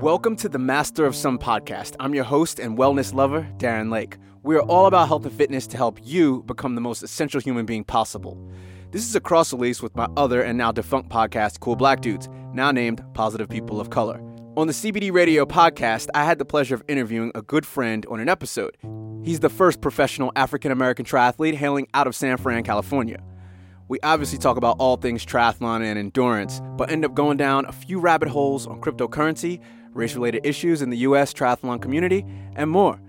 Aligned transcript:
Welcome 0.00 0.36
to 0.36 0.48
the 0.48 0.60
Master 0.60 1.06
of 1.06 1.16
Some 1.16 1.40
podcast. 1.40 1.96
I'm 1.98 2.14
your 2.14 2.22
host 2.22 2.60
and 2.60 2.78
wellness 2.78 3.12
lover, 3.12 3.48
Darren 3.56 3.90
Lake. 3.90 4.16
We 4.44 4.54
are 4.54 4.62
all 4.62 4.86
about 4.86 5.08
health 5.08 5.26
and 5.26 5.34
fitness 5.34 5.66
to 5.66 5.76
help 5.76 5.98
you 6.00 6.44
become 6.44 6.76
the 6.76 6.80
most 6.80 7.02
essential 7.02 7.40
human 7.40 7.66
being 7.66 7.82
possible. 7.82 8.38
This 8.92 9.04
is 9.04 9.16
a 9.16 9.20
cross 9.20 9.52
release 9.52 9.82
with 9.82 9.96
my 9.96 10.06
other 10.16 10.40
and 10.40 10.56
now 10.56 10.70
defunct 10.70 11.08
podcast, 11.10 11.58
Cool 11.58 11.74
Black 11.74 12.00
Dudes, 12.00 12.28
now 12.52 12.70
named 12.70 13.02
Positive 13.12 13.48
People 13.48 13.80
of 13.80 13.90
Color. 13.90 14.20
On 14.56 14.68
the 14.68 14.72
CBD 14.72 15.12
Radio 15.12 15.44
podcast, 15.44 16.06
I 16.14 16.22
had 16.22 16.38
the 16.38 16.44
pleasure 16.44 16.76
of 16.76 16.84
interviewing 16.86 17.32
a 17.34 17.42
good 17.42 17.66
friend 17.66 18.06
on 18.06 18.20
an 18.20 18.28
episode. 18.28 18.76
He's 19.24 19.40
the 19.40 19.50
first 19.50 19.80
professional 19.80 20.30
African 20.36 20.70
American 20.70 21.06
triathlete 21.06 21.54
hailing 21.54 21.88
out 21.92 22.06
of 22.06 22.14
San 22.14 22.36
Fran, 22.36 22.62
California. 22.62 23.20
We 23.88 23.98
obviously 24.02 24.38
talk 24.38 24.58
about 24.58 24.76
all 24.78 24.96
things 24.96 25.24
triathlon 25.24 25.82
and 25.82 25.98
endurance, 25.98 26.60
but 26.76 26.90
end 26.90 27.04
up 27.04 27.14
going 27.14 27.38
down 27.38 27.64
a 27.64 27.72
few 27.72 27.98
rabbit 27.98 28.28
holes 28.28 28.66
on 28.66 28.80
cryptocurrency, 28.80 29.60
race 29.98 30.14
related 30.14 30.46
issues 30.46 30.80
in 30.80 30.90
the 30.90 30.98
US 30.98 31.34
triathlon 31.34 31.82
community, 31.82 32.24
and 32.56 32.70
more. 32.70 33.00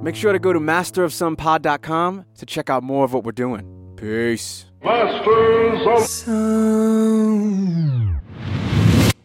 Make 0.00 0.16
sure 0.16 0.32
to 0.32 0.38
go 0.38 0.52
to 0.52 0.58
masterofsomepod.com 0.58 2.24
to 2.38 2.46
check 2.46 2.70
out 2.70 2.82
more 2.82 3.04
of 3.04 3.12
what 3.12 3.24
we're 3.24 3.32
doing. 3.32 3.94
Peace. 3.96 4.64
Masters 4.82 6.26
of 6.26 6.60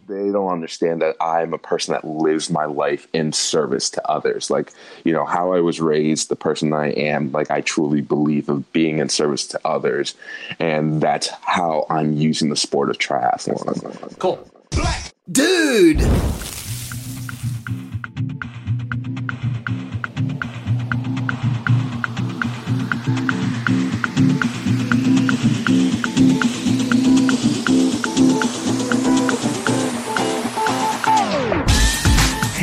they 0.07 0.31
don't 0.31 0.51
understand 0.51 1.01
that 1.01 1.15
I'm 1.19 1.53
a 1.53 1.57
person 1.57 1.93
that 1.93 2.05
lives 2.05 2.49
my 2.49 2.65
life 2.65 3.07
in 3.13 3.31
service 3.33 3.89
to 3.91 4.09
others. 4.09 4.49
Like, 4.49 4.71
you 5.03 5.11
know, 5.11 5.25
how 5.25 5.53
I 5.53 5.61
was 5.61 5.81
raised, 5.81 6.29
the 6.29 6.35
person 6.35 6.73
I 6.73 6.89
am, 6.91 7.31
like, 7.31 7.49
I 7.49 7.61
truly 7.61 8.01
believe 8.01 8.47
of 8.47 8.71
being 8.71 8.99
in 8.99 9.09
service 9.09 9.47
to 9.47 9.59
others. 9.65 10.13
And 10.59 11.01
that's 11.01 11.29
how 11.41 11.85
I'm 11.89 12.13
using 12.13 12.49
the 12.49 12.55
sport 12.55 12.89
of 12.89 12.97
triathlon. 12.97 14.19
Cool. 14.19 14.47
Dude! 15.31 16.01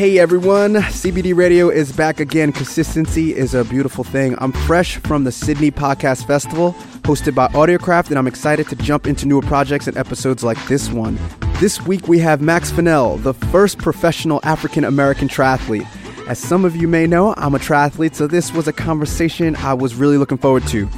Hey 0.02 0.18
everyone, 0.18 0.74
CBD 0.74 1.32
Radio 1.32 1.68
is 1.68 1.92
back 1.92 2.18
again. 2.18 2.50
Consistency 2.50 3.36
is 3.36 3.54
a 3.54 3.64
beautiful 3.64 4.02
thing. 4.02 4.34
I'm 4.38 4.50
fresh 4.50 4.96
from 4.96 5.22
the 5.22 5.30
Sydney 5.30 5.70
Podcast 5.70 6.26
Festival, 6.26 6.72
hosted 7.02 7.36
by 7.36 7.46
Audiocraft, 7.50 8.08
and 8.08 8.18
I'm 8.18 8.26
excited 8.26 8.68
to 8.70 8.74
jump 8.74 9.06
into 9.06 9.28
newer 9.28 9.42
projects 9.42 9.86
and 9.86 9.96
episodes 9.96 10.42
like 10.42 10.58
this 10.66 10.90
one. 10.90 11.20
This 11.60 11.80
week 11.82 12.08
we 12.08 12.18
have 12.18 12.40
Max 12.40 12.72
Fennell, 12.72 13.16
the 13.18 13.32
first 13.32 13.78
professional 13.78 14.40
African 14.42 14.82
American 14.82 15.28
triathlete. 15.28 15.86
As 16.26 16.40
some 16.40 16.64
of 16.64 16.74
you 16.74 16.88
may 16.88 17.06
know, 17.06 17.34
I'm 17.36 17.54
a 17.54 17.60
triathlete, 17.60 18.16
so 18.16 18.26
this 18.26 18.52
was 18.52 18.66
a 18.66 18.72
conversation 18.72 19.54
I 19.54 19.74
was 19.74 19.94
really 19.94 20.18
looking 20.18 20.36
forward 20.36 20.66
to. 20.66 20.88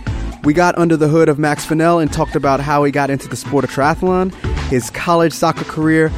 We 0.45 0.55
got 0.55 0.79
under 0.79 0.97
the 0.97 1.09
hood 1.09 1.29
of 1.29 1.39
Max 1.39 1.67
Fennell 1.67 1.99
and 1.99 2.11
talked 2.11 2.37
about 2.37 2.61
how 2.61 2.85
he 2.85 2.91
got 2.91 3.11
into 3.11 3.29
the 3.29 3.37
sport 3.37 3.65
of 3.65 3.71
triathlon, 3.71 4.33
his 4.69 4.89
college 4.89 5.35
soccer 5.35 5.65
career, 5.65 6.11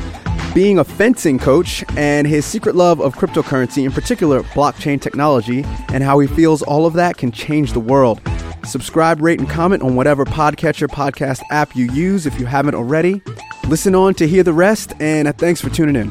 being 0.57 0.79
a 0.79 0.85
fencing 0.85 1.39
coach, 1.39 1.85
and 1.99 2.27
his 2.27 2.47
secret 2.47 2.75
love 2.75 2.99
of 2.99 3.15
cryptocurrency, 3.15 3.85
in 3.85 3.93
particular 3.93 4.43
blockchain 4.43 4.99
technology, 4.99 5.63
and 5.93 6.03
how 6.03 6.19
he 6.19 6.27
feels 6.27 6.63
all 6.63 6.87
of 6.87 6.95
that 6.95 7.19
can 7.19 7.31
change 7.31 7.75
the 7.75 7.79
world. 7.79 8.23
Subscribe, 8.65 9.21
rate, 9.21 9.39
and 9.39 9.51
comment 9.51 9.83
on 9.83 9.97
whatever 9.97 10.25
podcatcher 10.25 10.89
podcast 10.89 11.43
app 11.51 11.77
you 11.77 11.93
use 11.93 12.25
if 12.25 12.41
you 12.41 12.47
haven't 12.47 12.75
already. 12.75 13.21
Listen 13.69 13.95
on 13.95 14.15
to 14.15 14.27
hear 14.27 14.43
the 14.43 14.55
rest, 14.55 14.95
and 14.99 15.29
uh, 15.29 15.33
thanks 15.35 15.61
for 15.61 15.69
tuning 15.69 15.95
in. 15.95 16.11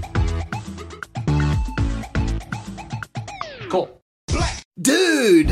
Cool. 3.68 4.00
Dude! 4.80 5.50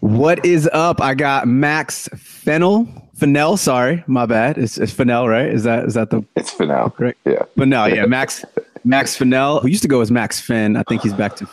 What 0.00 0.44
is 0.44 0.68
up? 0.72 1.00
I 1.00 1.14
got 1.14 1.46
Max 1.46 2.08
Fennell. 2.16 3.01
Fennell, 3.22 3.56
sorry, 3.56 4.02
my 4.08 4.26
bad. 4.26 4.58
It's, 4.58 4.78
it's 4.78 4.92
Fennell, 4.92 5.28
right? 5.28 5.46
Is 5.46 5.62
that 5.62 5.84
is 5.84 5.94
that 5.94 6.10
the 6.10 6.24
It's 6.34 6.58
now. 6.58 6.88
correct? 6.88 7.20
Yeah. 7.24 7.42
Fennell, 7.56 7.88
yeah. 7.88 8.04
Max 8.06 8.44
Max 8.84 9.16
Fennell, 9.16 9.60
who 9.60 9.68
used 9.68 9.82
to 9.82 9.88
go 9.88 10.00
as 10.00 10.10
Max 10.10 10.40
Finn. 10.40 10.76
I 10.76 10.82
think 10.82 11.02
he's 11.02 11.12
back 11.14 11.36
to 11.36 11.48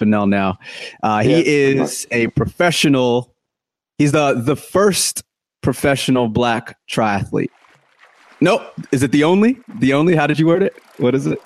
Fennell 0.00 0.26
now. 0.26 0.58
Uh, 1.02 1.22
he 1.22 1.30
Yeah. 1.30 1.42
is 1.82 2.08
a 2.10 2.26
professional. 2.28 3.32
He's 3.98 4.10
the 4.10 4.34
the 4.34 4.56
first 4.56 5.22
professional 5.62 6.26
black 6.26 6.76
triathlete. 6.90 7.50
Nope. 8.40 8.62
Is 8.90 9.04
it 9.04 9.12
the 9.12 9.22
only? 9.22 9.60
The 9.78 9.92
only? 9.94 10.16
How 10.16 10.26
did 10.26 10.40
you 10.40 10.48
word 10.48 10.64
it? 10.64 10.74
What 10.98 11.14
is 11.14 11.28
it? 11.28 11.40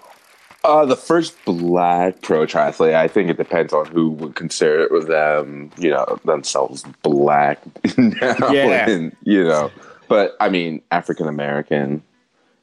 Uh, 0.66 0.84
the 0.84 0.97
first 0.97 1.37
black 1.44 2.21
pro 2.22 2.44
triathlete, 2.47 2.94
I 2.94 3.09
think 3.09 3.31
it 3.31 3.37
depends 3.37 3.72
on 3.72 3.87
who 3.87 4.10
would 4.10 4.34
consider 4.34 4.88
them, 5.00 5.71
you 5.78 5.91
know, 5.91 6.19
themselves 6.25 6.84
black 7.03 7.60
now. 7.97 8.50
Yeah. 8.50 8.88
And, 8.91 9.16
you 9.22 9.44
know, 9.44 9.71
but 10.09 10.37
I 10.41 10.49
mean, 10.49 10.82
African 10.91 11.28
American, 11.28 12.03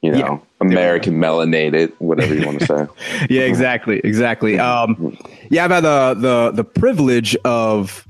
you 0.02 0.12
know, 0.12 0.18
Yeah. 0.18 0.40
American 0.60 1.16
melanated, 1.16 1.94
whatever 2.00 2.34
you 2.36 2.46
want 2.46 2.60
to 2.60 2.66
say. 2.66 2.88
yeah, 3.30 3.42
exactly, 3.44 4.00
exactly. 4.04 4.60
Um, 4.60 5.18
yeah, 5.50 5.66
I've 5.66 5.72
had 5.72 5.84
the 5.84 6.14
the 6.18 6.52
the 6.52 6.64
privilege 6.64 7.36
of 7.46 8.08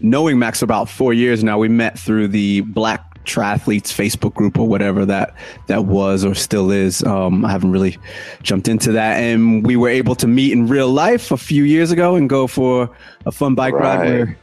knowing 0.00 0.38
Max 0.38 0.62
about 0.62 0.88
four 0.88 1.12
years 1.12 1.42
now. 1.42 1.58
We 1.58 1.68
met 1.68 1.98
through 1.98 2.28
the 2.28 2.60
Black 2.62 3.07
Triathletes 3.28 3.92
Facebook 3.92 4.34
group 4.34 4.58
or 4.58 4.66
whatever 4.66 5.04
that 5.06 5.34
that 5.66 5.84
was 5.84 6.24
or 6.24 6.34
still 6.34 6.70
is. 6.70 7.02
Um, 7.04 7.44
I 7.44 7.50
haven't 7.50 7.70
really 7.70 7.98
jumped 8.42 8.68
into 8.68 8.92
that, 8.92 9.18
and 9.18 9.64
we 9.66 9.76
were 9.76 9.88
able 9.88 10.14
to 10.16 10.26
meet 10.26 10.52
in 10.52 10.66
real 10.66 10.90
life 10.90 11.30
a 11.30 11.36
few 11.36 11.64
years 11.64 11.90
ago 11.90 12.16
and 12.16 12.28
go 12.28 12.46
for 12.46 12.90
a 13.26 13.32
fun 13.32 13.54
bike 13.54 13.74
ride 13.74 14.00
where 14.00 14.38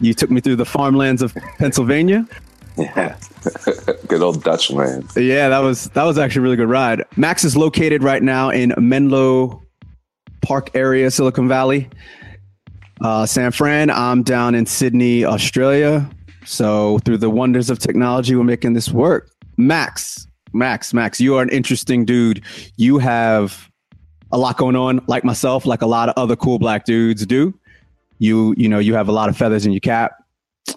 you 0.00 0.12
took 0.12 0.30
me 0.30 0.40
through 0.40 0.56
the 0.56 0.64
farmlands 0.64 1.22
of 1.22 1.34
Pennsylvania. 1.58 2.26
Yeah. 2.76 3.16
Good 4.08 4.20
old 4.20 4.42
Dutch 4.42 4.70
land. 4.70 5.08
Yeah, 5.16 5.48
that 5.48 5.60
was 5.60 5.88
that 5.90 6.04
was 6.04 6.18
actually 6.18 6.40
a 6.40 6.42
really 6.42 6.56
good 6.56 6.68
ride. 6.68 7.04
Max 7.16 7.44
is 7.44 7.56
located 7.56 8.02
right 8.02 8.22
now 8.22 8.50
in 8.50 8.74
Menlo 8.78 9.62
Park 10.42 10.70
area, 10.74 11.10
Silicon 11.10 11.46
Valley. 11.46 11.88
Uh, 13.00 13.26
San 13.26 13.52
Fran. 13.52 13.90
I'm 13.90 14.22
down 14.22 14.54
in 14.54 14.66
Sydney, 14.66 15.24
Australia. 15.24 16.08
So 16.44 16.98
through 17.04 17.18
the 17.18 17.30
wonders 17.30 17.70
of 17.70 17.78
technology, 17.78 18.34
we're 18.36 18.44
making 18.44 18.74
this 18.74 18.90
work. 18.90 19.30
Max, 19.56 20.26
Max, 20.52 20.92
Max, 20.94 21.20
you 21.20 21.36
are 21.36 21.42
an 21.42 21.48
interesting 21.50 22.04
dude. 22.04 22.42
You 22.76 22.98
have 22.98 23.70
a 24.32 24.38
lot 24.38 24.56
going 24.56 24.76
on, 24.76 25.00
like 25.06 25.24
myself, 25.24 25.64
like 25.66 25.82
a 25.82 25.86
lot 25.86 26.08
of 26.08 26.14
other 26.16 26.36
cool 26.36 26.58
black 26.58 26.84
dudes 26.84 27.24
do. 27.26 27.58
You, 28.18 28.54
you 28.56 28.68
know, 28.68 28.78
you 28.78 28.94
have 28.94 29.08
a 29.08 29.12
lot 29.12 29.28
of 29.28 29.36
feathers 29.36 29.66
in 29.66 29.72
your 29.72 29.80
cap. 29.80 30.12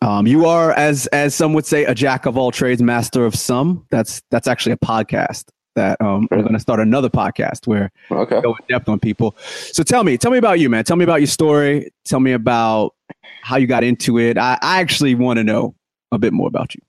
Um, 0.02 0.28
you 0.28 0.46
are, 0.46 0.74
as 0.74 1.08
as 1.08 1.34
some 1.34 1.54
would 1.54 1.66
say, 1.66 1.86
a 1.86 1.96
jack 1.96 2.26
of 2.26 2.38
all 2.38 2.52
trades, 2.52 2.82
master 2.82 3.26
of 3.26 3.34
some. 3.36 3.86
That's 3.90 4.22
that's 4.32 4.48
actually 4.48 4.74
a 4.74 4.78
podcast 4.78 5.46
that 5.76 6.00
um, 6.02 6.28
we're 6.30 6.42
going 6.42 6.54
to 6.54 6.60
start 6.60 6.80
another 6.82 7.10
podcast 7.10 7.68
where 7.68 7.90
Okay. 8.12 8.42
go 8.42 8.50
in 8.56 8.66
depth 8.68 8.90
on 8.90 9.00
people. 9.00 9.38
So 9.40 9.84
tell 9.84 10.04
me, 10.04 10.18
tell 10.18 10.32
me 10.32 10.40
about 10.40 10.60
you, 10.60 10.70
man. 10.70 10.84
Tell 10.84 10.98
me 10.98 11.04
about 11.06 11.22
your 11.22 11.28
story. 11.28 11.90
Tell 12.04 12.20
me 12.20 12.34
about 12.34 12.96
how 13.42 13.58
you 13.58 13.68
got 13.68 13.84
into 13.84 14.18
it. 14.20 14.38
I, 14.38 14.58
I 14.62 14.80
actually 14.80 15.16
want 15.16 15.38
to 15.38 15.44
know 15.44 15.76
a 16.12 16.18
bit 16.18 16.32
more 16.34 16.48
about 16.48 16.76
you. 16.76 16.82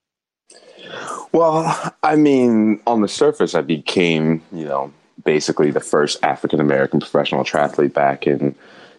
Well, 1.33 1.95
I 2.03 2.17
mean, 2.17 2.81
on 2.87 3.03
the 3.03 3.09
surface, 3.09 3.55
I 3.55 3.61
became, 3.61 4.43
you 4.53 4.65
know, 4.65 4.91
basically 5.25 5.71
the 5.71 5.81
first 5.81 6.25
African 6.25 6.61
American 6.61 7.01
professional 7.01 7.45
triathlete 7.45 7.93
back 7.93 8.27
in 8.27 8.55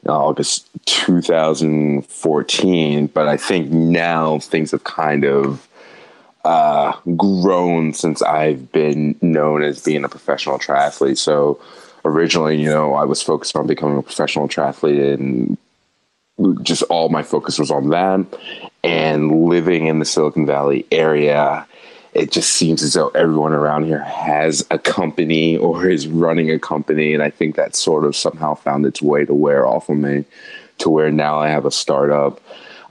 August 0.08 0.70
2014. 0.86 3.08
But 3.08 3.28
I 3.28 3.38
think 3.38 3.72
now 3.72 4.38
things 4.40 4.70
have 4.72 4.84
kind 4.84 5.26
of 5.26 5.68
uh, 6.46 6.94
grown 7.18 7.94
since 7.94 8.22
I've 8.22 8.72
been 8.72 9.16
known 9.22 9.64
as 9.64 9.84
being 9.84 10.04
a 10.04 10.10
professional 10.10 10.60
triathlete. 10.60 11.18
So 11.18 11.60
originally, 12.06 12.62
you 12.62 12.70
know, 12.70 12.94
I 12.94 13.06
was 13.06 13.22
focused 13.22 13.56
on 13.56 13.68
becoming 13.68 13.98
a 13.98 14.04
professional 14.04 14.48
triathlete 14.48 15.16
and 15.16 15.58
just 16.62 16.84
all 16.84 17.10
my 17.10 17.24
focus 17.24 17.60
was 17.60 17.72
on 17.72 17.90
that 17.90 18.26
and 18.84 19.46
living 19.46 19.88
in 19.88 20.00
the 20.00 20.06
Silicon 20.06 20.46
Valley 20.46 20.86
area. 20.92 21.66
It 22.14 22.32
just 22.32 22.54
seems 22.54 22.82
as 22.82 22.94
though 22.94 23.10
everyone 23.10 23.54
around 23.54 23.86
here 23.86 24.04
has 24.04 24.66
a 24.72 24.80
company 24.80 25.58
or 25.58 25.88
is 25.88 26.08
running 26.08 26.50
a 26.50 26.60
company. 26.60 27.14
And 27.14 27.22
I 27.22 27.30
think 27.30 27.56
that 27.56 27.76
sort 27.76 28.06
of 28.06 28.16
somehow 28.16 28.56
found 28.56 28.86
its 28.86 29.02
way 29.02 29.26
to 29.26 29.34
wear 29.34 29.68
off 29.68 29.90
of 29.90 29.98
me 29.98 30.26
to 30.80 30.90
where 30.90 31.12
now 31.12 31.40
I 31.40 31.50
have 31.50 31.66
a 31.66 31.72
startup 31.72 32.42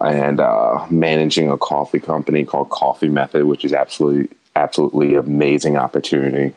and 0.01 0.39
uh, 0.41 0.87
managing 0.91 1.51
a 1.51 1.59
coffee 1.59 1.99
company 1.99 2.45
called 2.45 2.71
Coffee 2.71 3.09
Method, 3.09 3.45
which 3.45 3.65
is 3.65 3.73
absolutely, 3.73 4.29
absolutely 4.55 5.15
amazing 5.15 5.77
opportunity. 5.77 6.55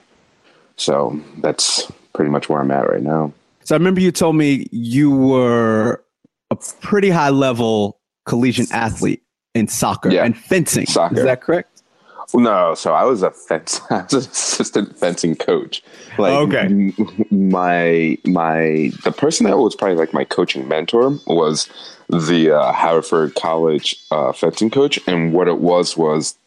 So 0.77 1.19
that's 1.37 1.91
pretty 2.13 2.29
much 2.29 2.49
where 2.49 2.61
I'm 2.61 2.71
at 2.71 2.87
right 2.87 3.01
now. 3.01 3.33
So 3.63 3.75
I 3.75 3.77
remember 3.77 4.01
you 4.01 4.11
told 4.11 4.35
me 4.35 4.67
you 4.71 5.11
were 5.11 6.03
a 6.51 6.55
pretty 6.81 7.09
high 7.09 7.29
level 7.29 7.99
collegiate 8.25 8.71
athlete 8.71 9.23
in 9.55 9.67
soccer 9.67 10.09
Yeah. 10.11 10.23
and 10.25 10.37
fencing. 10.37 10.85
Soccer. 10.85 11.17
Is 11.17 11.23
that 11.23 11.41
correct? 11.41 11.81
No, 12.33 12.75
so 12.75 12.93
I 12.93 13.03
was 13.03 13.23
a 13.23 13.31
fence, 13.31 13.81
I 13.89 14.03
was 14.03 14.13
an 14.13 14.19
assistant 14.31 14.95
fencing 14.97 15.35
coach. 15.35 15.83
Like, 16.17 16.31
Okay. 16.33 16.59
m- 16.65 16.93
my 17.31 18.17
my 18.25 18.91
the 19.03 19.11
person 19.11 19.47
that 19.47 19.57
was 19.57 19.75
probably 19.75 19.97
like 19.97 20.13
my 20.13 20.23
coaching 20.23 20.67
mentor 20.67 21.17
was 21.27 21.67
the 22.09 22.51
uh, 22.51 22.71
Haverford 22.73 23.35
College 23.35 23.97
uh, 24.11 24.31
fencing 24.31 24.69
coach, 24.69 24.97
and 25.07 25.33
what 25.33 25.47
it 25.49 25.57
was 25.59 25.97
was 25.97 26.37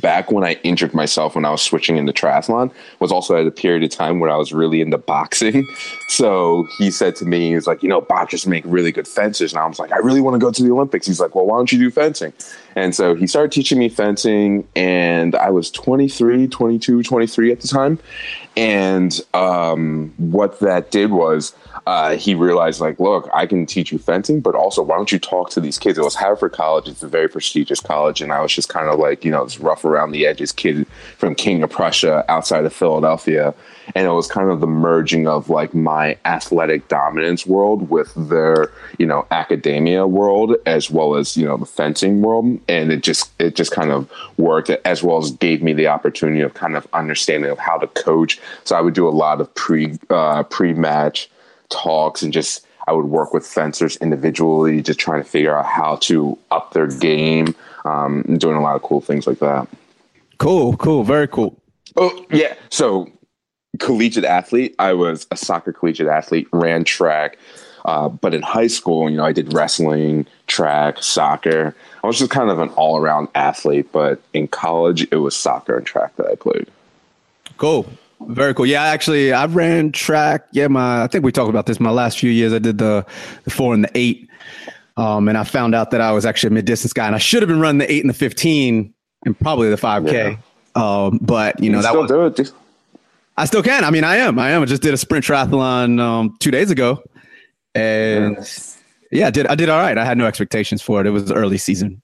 back 0.00 0.30
when 0.30 0.44
I 0.44 0.54
injured 0.62 0.94
myself 0.94 1.34
when 1.34 1.44
I 1.44 1.50
was 1.50 1.62
switching 1.62 1.96
into 1.96 2.12
triathlon 2.12 2.72
was 3.00 3.12
also 3.12 3.36
at 3.36 3.46
a 3.46 3.50
period 3.50 3.82
of 3.82 3.90
time 3.90 4.20
when 4.20 4.30
I 4.30 4.36
was 4.36 4.52
really 4.52 4.80
into 4.80 4.98
boxing. 4.98 5.66
So 6.08 6.68
he 6.76 6.90
said 6.90 7.16
to 7.16 7.24
me, 7.24 7.48
he 7.48 7.54
was 7.54 7.66
like, 7.66 7.82
you 7.82 7.88
know, 7.88 8.02
boxers 8.02 8.46
make 8.46 8.64
really 8.66 8.92
good 8.92 9.08
fencers. 9.08 9.54
And 9.54 9.60
I 9.60 9.66
was 9.66 9.78
like, 9.78 9.92
I 9.92 9.96
really 9.96 10.20
want 10.20 10.34
to 10.34 10.38
go 10.38 10.52
to 10.52 10.62
the 10.62 10.70
Olympics. 10.70 11.06
He's 11.06 11.18
like, 11.18 11.34
well, 11.34 11.46
why 11.46 11.56
don't 11.56 11.72
you 11.72 11.78
do 11.78 11.90
fencing? 11.90 12.34
And 12.76 12.94
so 12.94 13.14
he 13.14 13.26
started 13.26 13.50
teaching 13.50 13.78
me 13.78 13.88
fencing 13.88 14.68
and 14.76 15.34
I 15.34 15.48
was 15.48 15.70
23, 15.70 16.48
22, 16.48 17.02
23 17.02 17.52
at 17.52 17.60
the 17.60 17.68
time. 17.68 17.98
And 18.56 19.18
um, 19.32 20.12
what 20.18 20.60
that 20.60 20.90
did 20.90 21.10
was 21.10 21.54
uh, 21.86 22.16
he 22.16 22.34
realized, 22.34 22.80
like, 22.80 23.00
look, 23.00 23.28
I 23.34 23.46
can 23.46 23.66
teach 23.66 23.90
you 23.90 23.98
fencing, 23.98 24.40
but 24.40 24.54
also, 24.54 24.82
why 24.82 24.96
don't 24.96 25.10
you 25.10 25.18
talk 25.18 25.50
to 25.50 25.60
these 25.60 25.78
kids? 25.78 25.98
It 25.98 26.04
was 26.04 26.14
Haverford 26.14 26.52
College; 26.52 26.86
it's 26.86 27.02
a 27.02 27.08
very 27.08 27.28
prestigious 27.28 27.80
college, 27.80 28.20
and 28.20 28.30
I 28.32 28.40
was 28.40 28.52
just 28.52 28.68
kind 28.68 28.88
of 28.88 28.98
like, 28.98 29.24
you 29.24 29.30
know, 29.32 29.42
this 29.44 29.58
rough 29.58 29.84
around 29.84 30.12
the 30.12 30.26
edges 30.26 30.52
kid 30.52 30.86
from 31.18 31.34
King 31.34 31.62
of 31.62 31.70
Prussia, 31.70 32.24
outside 32.28 32.64
of 32.64 32.72
Philadelphia, 32.72 33.52
and 33.96 34.06
it 34.06 34.10
was 34.10 34.28
kind 34.28 34.48
of 34.48 34.60
the 34.60 34.66
merging 34.66 35.26
of 35.26 35.50
like 35.50 35.74
my 35.74 36.16
athletic 36.24 36.86
dominance 36.86 37.46
world 37.46 37.90
with 37.90 38.12
their, 38.28 38.70
you 38.98 39.06
know, 39.06 39.26
academia 39.32 40.06
world 40.06 40.54
as 40.66 40.88
well 40.88 41.16
as 41.16 41.36
you 41.36 41.44
know 41.44 41.56
the 41.56 41.66
fencing 41.66 42.22
world, 42.22 42.60
and 42.68 42.92
it 42.92 43.02
just 43.02 43.32
it 43.40 43.56
just 43.56 43.72
kind 43.72 43.90
of 43.90 44.08
worked 44.36 44.70
as 44.70 45.02
well 45.02 45.18
as 45.18 45.32
gave 45.32 45.62
me 45.62 45.72
the 45.72 45.88
opportunity 45.88 46.42
of 46.42 46.54
kind 46.54 46.76
of 46.76 46.86
understanding 46.92 47.50
of 47.50 47.58
how 47.58 47.76
to 47.76 47.88
coach. 47.88 48.38
So 48.64 48.76
I 48.76 48.80
would 48.80 48.94
do 48.94 49.08
a 49.08 49.10
lot 49.10 49.40
of 49.40 49.52
pre 49.54 49.98
uh, 50.10 50.42
pre 50.44 50.72
match 50.74 51.30
talks 51.70 52.22
and 52.22 52.32
just 52.32 52.66
I 52.88 52.92
would 52.92 53.06
work 53.06 53.32
with 53.32 53.46
fencers 53.46 53.96
individually, 53.98 54.82
just 54.82 54.98
trying 54.98 55.22
to 55.22 55.28
figure 55.28 55.56
out 55.56 55.66
how 55.66 55.96
to 56.02 56.36
up 56.50 56.72
their 56.72 56.88
game, 56.88 57.54
um, 57.84 58.24
and 58.26 58.40
doing 58.40 58.56
a 58.56 58.60
lot 58.60 58.76
of 58.76 58.82
cool 58.82 59.00
things 59.00 59.26
like 59.26 59.38
that. 59.38 59.68
Cool, 60.38 60.76
cool, 60.76 61.04
very 61.04 61.28
cool. 61.28 61.56
Oh 61.96 62.24
yeah, 62.30 62.54
so 62.70 63.10
collegiate 63.78 64.24
athlete. 64.24 64.74
I 64.78 64.92
was 64.92 65.26
a 65.30 65.36
soccer 65.36 65.72
collegiate 65.72 66.08
athlete, 66.08 66.48
ran 66.52 66.84
track, 66.84 67.38
uh, 67.84 68.08
but 68.08 68.34
in 68.34 68.42
high 68.42 68.66
school, 68.66 69.10
you 69.10 69.16
know, 69.16 69.24
I 69.24 69.32
did 69.32 69.52
wrestling, 69.52 70.26
track, 70.46 71.02
soccer. 71.02 71.74
I 72.02 72.06
was 72.06 72.18
just 72.18 72.30
kind 72.30 72.50
of 72.50 72.58
an 72.58 72.68
all 72.70 72.98
around 72.98 73.28
athlete. 73.34 73.90
But 73.92 74.20
in 74.32 74.48
college, 74.48 75.06
it 75.10 75.16
was 75.16 75.36
soccer 75.36 75.76
and 75.76 75.86
track 75.86 76.16
that 76.16 76.26
I 76.26 76.34
played. 76.34 76.68
Cool. 77.56 77.86
Very 78.28 78.54
cool. 78.54 78.66
Yeah, 78.66 78.82
actually, 78.82 79.32
I 79.32 79.46
ran 79.46 79.92
track. 79.92 80.46
Yeah, 80.52 80.68
my 80.68 81.02
I 81.02 81.06
think 81.06 81.24
we 81.24 81.32
talked 81.32 81.50
about 81.50 81.66
this. 81.66 81.80
My 81.80 81.90
last 81.90 82.18
few 82.18 82.30
years, 82.30 82.52
I 82.52 82.58
did 82.58 82.78
the, 82.78 83.06
the 83.44 83.50
four 83.50 83.74
and 83.74 83.84
the 83.84 83.90
eight, 83.94 84.28
um, 84.96 85.28
and 85.28 85.36
I 85.36 85.44
found 85.44 85.74
out 85.74 85.90
that 85.90 86.00
I 86.00 86.12
was 86.12 86.24
actually 86.26 86.48
a 86.48 86.52
mid 86.52 86.64
distance 86.64 86.92
guy, 86.92 87.06
and 87.06 87.14
I 87.14 87.18
should 87.18 87.42
have 87.42 87.48
been 87.48 87.60
running 87.60 87.78
the 87.78 87.90
eight 87.90 88.02
and 88.02 88.10
the 88.10 88.14
fifteen, 88.14 88.92
and 89.24 89.38
probably 89.38 89.70
the 89.70 89.76
five 89.76 90.06
k. 90.06 90.38
Um, 90.74 91.18
but 91.20 91.60
you 91.60 91.70
know 91.70 91.78
You 91.78 91.82
that 91.82 91.88
still 91.90 92.02
was, 92.02 92.34
do 92.34 92.42
it. 92.44 92.52
I 93.36 93.44
still 93.44 93.62
can. 93.62 93.84
I 93.84 93.90
mean, 93.90 94.04
I 94.04 94.16
am. 94.16 94.38
I 94.38 94.50
am. 94.50 94.62
I 94.62 94.64
just 94.66 94.82
did 94.82 94.94
a 94.94 94.98
sprint 94.98 95.24
triathlon 95.24 96.00
um, 96.00 96.36
two 96.40 96.50
days 96.50 96.70
ago, 96.70 97.02
and 97.74 98.36
yeah, 99.10 99.26
I 99.26 99.30
did. 99.30 99.46
I 99.46 99.54
did 99.54 99.68
all 99.68 99.78
right. 99.78 99.96
I 99.96 100.04
had 100.04 100.18
no 100.18 100.26
expectations 100.26 100.82
for 100.82 101.00
it. 101.00 101.06
It 101.06 101.10
was 101.10 101.30
early 101.30 101.58
season 101.58 102.02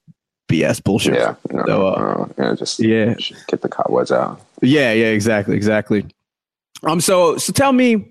BS 0.49 0.83
bullshit. 0.83 1.15
Yeah, 1.15 1.35
no, 1.51 1.65
So, 1.67 1.87
uh, 1.87 1.91
uh, 1.91 2.29
yeah, 2.39 2.55
just 2.55 2.81
yeah. 2.81 3.15
get 3.49 3.63
the 3.63 3.69
cobwebs 3.69 4.11
out. 4.11 4.41
Yeah, 4.63 4.93
yeah, 4.93 5.07
exactly, 5.07 5.57
exactly. 5.57 6.07
Um, 6.83 7.01
so 7.01 7.37
so 7.37 7.53
tell 7.53 7.73
me, 7.73 8.11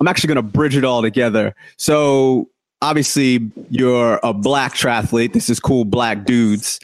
I'm 0.00 0.08
actually 0.08 0.28
gonna 0.28 0.42
bridge 0.42 0.76
it 0.76 0.84
all 0.84 1.02
together. 1.02 1.54
So 1.76 2.48
obviously 2.82 3.50
you're 3.70 4.20
a 4.22 4.32
black 4.32 4.74
triathlete. 4.74 5.32
This 5.32 5.50
is 5.50 5.60
cool, 5.60 5.84
black 5.84 6.24
dudes. 6.24 6.80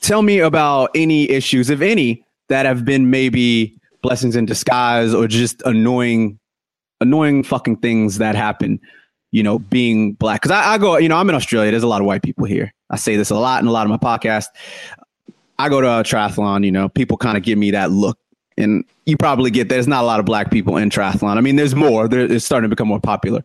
Tell 0.00 0.22
me 0.22 0.38
about 0.38 0.90
any 0.94 1.28
issues, 1.28 1.70
if 1.70 1.80
any, 1.80 2.24
that 2.48 2.66
have 2.66 2.84
been 2.84 3.10
maybe 3.10 3.78
blessings 4.02 4.36
in 4.36 4.46
disguise 4.46 5.12
or 5.12 5.26
just 5.26 5.60
annoying, 5.66 6.38
annoying 7.00 7.42
fucking 7.42 7.76
things 7.76 8.18
that 8.18 8.34
happen. 8.34 8.80
You 9.30 9.42
know, 9.42 9.58
being 9.58 10.12
black. 10.14 10.42
Because 10.42 10.52
I, 10.52 10.74
I 10.74 10.78
go, 10.78 10.96
you 10.96 11.08
know, 11.08 11.16
I'm 11.16 11.28
in 11.28 11.34
Australia. 11.34 11.70
There's 11.70 11.82
a 11.82 11.88
lot 11.88 12.00
of 12.00 12.06
white 12.06 12.22
people 12.22 12.44
here. 12.46 12.72
I 12.90 12.96
say 12.96 13.16
this 13.16 13.30
a 13.30 13.34
lot 13.34 13.62
in 13.62 13.68
a 13.68 13.72
lot 13.72 13.86
of 13.86 13.90
my 13.90 13.98
podcasts. 13.98 14.48
I 15.58 15.68
go 15.68 15.80
to 15.80 15.86
a 15.86 16.02
triathlon, 16.02 16.64
you 16.64 16.70
know, 16.70 16.88
people 16.88 17.16
kind 17.16 17.36
of 17.36 17.42
give 17.42 17.58
me 17.58 17.72
that 17.72 17.90
look. 17.90 18.18
And 18.56 18.84
you 19.06 19.16
probably 19.16 19.50
get 19.50 19.68
there's 19.68 19.86
not 19.86 20.02
a 20.02 20.06
lot 20.06 20.18
of 20.18 20.26
black 20.26 20.50
people 20.50 20.76
in 20.76 20.90
triathlon. 20.90 21.36
I 21.36 21.40
mean, 21.40 21.56
there's 21.56 21.74
more. 21.74 22.08
It's 22.10 22.44
starting 22.44 22.68
to 22.68 22.74
become 22.74 22.88
more 22.88 23.00
popular. 23.00 23.44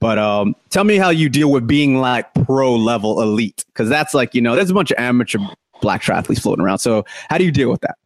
But 0.00 0.18
um, 0.18 0.54
tell 0.68 0.84
me 0.84 0.96
how 0.96 1.10
you 1.10 1.28
deal 1.28 1.50
with 1.50 1.66
being 1.66 1.98
like 1.98 2.32
pro 2.46 2.74
level 2.74 3.22
elite, 3.22 3.64
because 3.68 3.88
that's 3.88 4.14
like 4.14 4.34
you 4.34 4.40
know, 4.42 4.54
there's 4.54 4.70
a 4.70 4.74
bunch 4.74 4.90
of 4.90 4.98
amateur 4.98 5.38
black 5.80 6.02
triathletes 6.02 6.42
floating 6.42 6.64
around. 6.64 6.78
So 6.78 7.04
how 7.28 7.38
do 7.38 7.44
you 7.44 7.50
deal 7.50 7.70
with 7.70 7.80
that? 7.80 7.96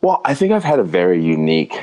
Well, 0.00 0.20
I 0.24 0.34
think 0.34 0.52
I've 0.52 0.64
had 0.64 0.78
a 0.78 0.84
very 0.84 1.22
unique 1.22 1.74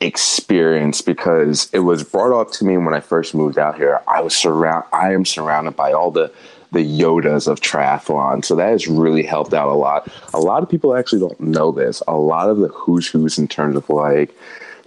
experience 0.00 1.02
because 1.02 1.68
it 1.72 1.80
was 1.80 2.04
brought 2.04 2.38
up 2.38 2.52
to 2.52 2.64
me 2.64 2.76
when 2.76 2.94
I 2.94 3.00
first 3.00 3.34
moved 3.34 3.58
out 3.58 3.76
here. 3.76 4.00
I 4.06 4.20
was 4.20 4.36
surround 4.36 4.84
I 4.92 5.12
am 5.12 5.24
surrounded 5.24 5.76
by 5.76 5.92
all 5.92 6.10
the 6.10 6.32
the 6.70 6.80
Yodas 6.80 7.48
of 7.48 7.60
triathlon. 7.60 8.44
So 8.44 8.54
that 8.56 8.68
has 8.68 8.86
really 8.86 9.22
helped 9.22 9.54
out 9.54 9.68
a 9.68 9.74
lot. 9.74 10.08
A 10.34 10.38
lot 10.38 10.62
of 10.62 10.68
people 10.68 10.94
actually 10.94 11.20
don't 11.20 11.40
know 11.40 11.72
this. 11.72 12.02
A 12.06 12.16
lot 12.16 12.50
of 12.50 12.58
the 12.58 12.68
who's 12.68 13.08
who's 13.08 13.38
in 13.38 13.48
terms 13.48 13.76
of 13.76 13.88
like 13.88 14.34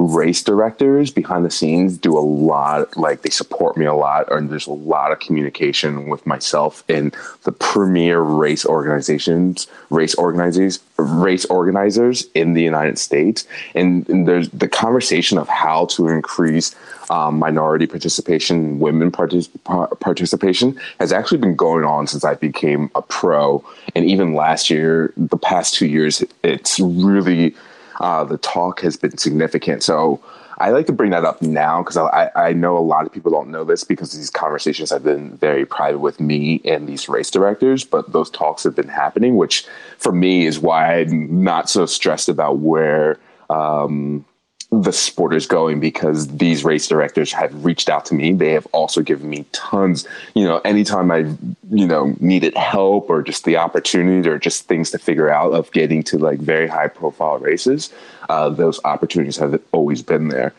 race 0.02 0.42
directors 0.44 1.12
behind 1.12 1.46
the 1.46 1.52
scenes 1.52 1.98
do 1.98 2.18
a 2.18 2.20
lot 2.20 2.96
like 2.98 3.22
they 3.22 3.30
support 3.30 3.78
me 3.78 3.86
a 3.86 3.94
lot 3.94 4.32
and 4.32 4.50
there's 4.50 4.68
a 4.68 4.72
lot 4.72 5.12
of 5.12 5.20
communication 5.20 6.08
with 6.08 6.26
myself 6.26 6.84
and 6.90 7.16
the 7.44 7.52
premier 7.52 8.20
race 8.20 8.66
organizations 8.66 9.68
race 9.90 10.16
organizers 10.16 10.80
race 10.98 11.46
organizers 11.46 12.26
in 12.34 12.54
the 12.54 12.62
united 12.62 12.98
states. 12.98 13.46
And, 13.76 14.08
and 14.10 14.28
there's 14.28 14.50
the 14.50 14.68
conversation 14.68 15.38
of 15.38 15.48
how 15.48 15.86
to 15.88 16.08
increase 16.08 16.76
um, 17.10 17.40
minority 17.40 17.88
participation 17.88 18.80
women 18.80 19.12
partic- 19.12 19.50
par- 19.64 19.94
participation 19.96 20.80
has 21.00 21.12
actually 21.12 21.40
been 21.40 21.56
going 21.56 21.84
on 21.84 22.08
since 22.08 22.24
i 22.24 22.36
became 22.36 22.90
a 22.96 23.02
pro. 23.02 23.64
And 23.96 24.06
even 24.06 24.34
last 24.34 24.70
year 24.70 25.14
the 25.18 25.38
past 25.38 25.76
two 25.76 25.88
years 25.88 26.24
it's 26.44 26.80
really 26.80 27.56
uh, 28.02 28.24
the 28.24 28.38
talk 28.38 28.82
has 28.82 28.98
been 28.98 29.18
significant. 29.18 29.84
So 29.84 30.20
I 30.58 30.72
like 30.72 30.88
to 30.88 30.94
bring 30.94 31.12
that 31.12 31.24
up 31.24 31.42
now 31.42 31.82
because 31.82 31.98
I, 31.98 32.30
I 32.36 32.54
know 32.54 32.78
a 32.78 32.80
lot 32.80 33.06
of 33.06 33.12
people 33.12 33.32
don't 33.32 33.50
know 33.50 33.64
this 33.64 33.84
because 33.84 34.12
these 34.12 34.30
conversations 34.30 34.90
have 34.90 35.04
been 35.04 35.38
very 35.38 35.66
private 35.66 36.00
with 36.00 36.20
me 36.20 36.62
and 36.66 36.88
these 36.90 37.08
race 37.08 37.32
directors, 37.32 37.84
but 37.84 38.12
those 38.12 38.30
talks 38.30 38.64
have 38.64 38.76
been 38.76 38.88
happening, 38.88 39.38
which 39.38 39.66
for 39.98 40.12
me 40.12 40.46
is 40.46 40.60
why 40.60 41.00
I'm 41.00 41.44
not 41.44 41.70
so 41.70 41.86
stressed 41.86 42.28
about 42.28 42.58
where 42.58 43.20
um, 43.50 44.26
the 44.72 44.94
sport 44.94 45.34
is 45.36 45.46
going 45.46 45.82
because 45.82 46.28
these 46.38 46.64
race 46.64 46.88
directors 46.88 47.34
have 47.34 47.66
reached 47.66 47.90
out 47.90 48.06
to 48.06 48.14
me. 48.14 48.32
They 48.32 48.54
have 48.54 48.66
also 48.72 49.02
given 49.02 49.30
me 49.30 49.46
tons, 49.52 50.08
you 50.34 50.46
know, 50.46 50.60
anytime 50.60 51.12
I, 51.12 51.26
you 51.70 51.86
know, 51.86 52.16
needed 52.22 52.56
help 52.56 53.10
or 53.10 53.22
just 53.22 53.44
the 53.44 53.58
opportunity 53.58 54.28
or 54.30 54.40
just 54.40 54.68
things 54.68 54.90
to 54.92 54.98
figure 54.98 55.30
out 55.30 55.52
of 55.52 55.70
getting 55.74 56.04
to 56.04 56.18
like 56.18 56.40
very 56.40 56.68
high 56.68 56.88
profile 56.88 57.38
races, 57.38 57.92
uh, 58.30 58.48
those 58.48 58.80
opportunities 58.86 59.36
have 59.38 59.60
always 59.74 60.02
been 60.02 60.30
there. 60.30 60.54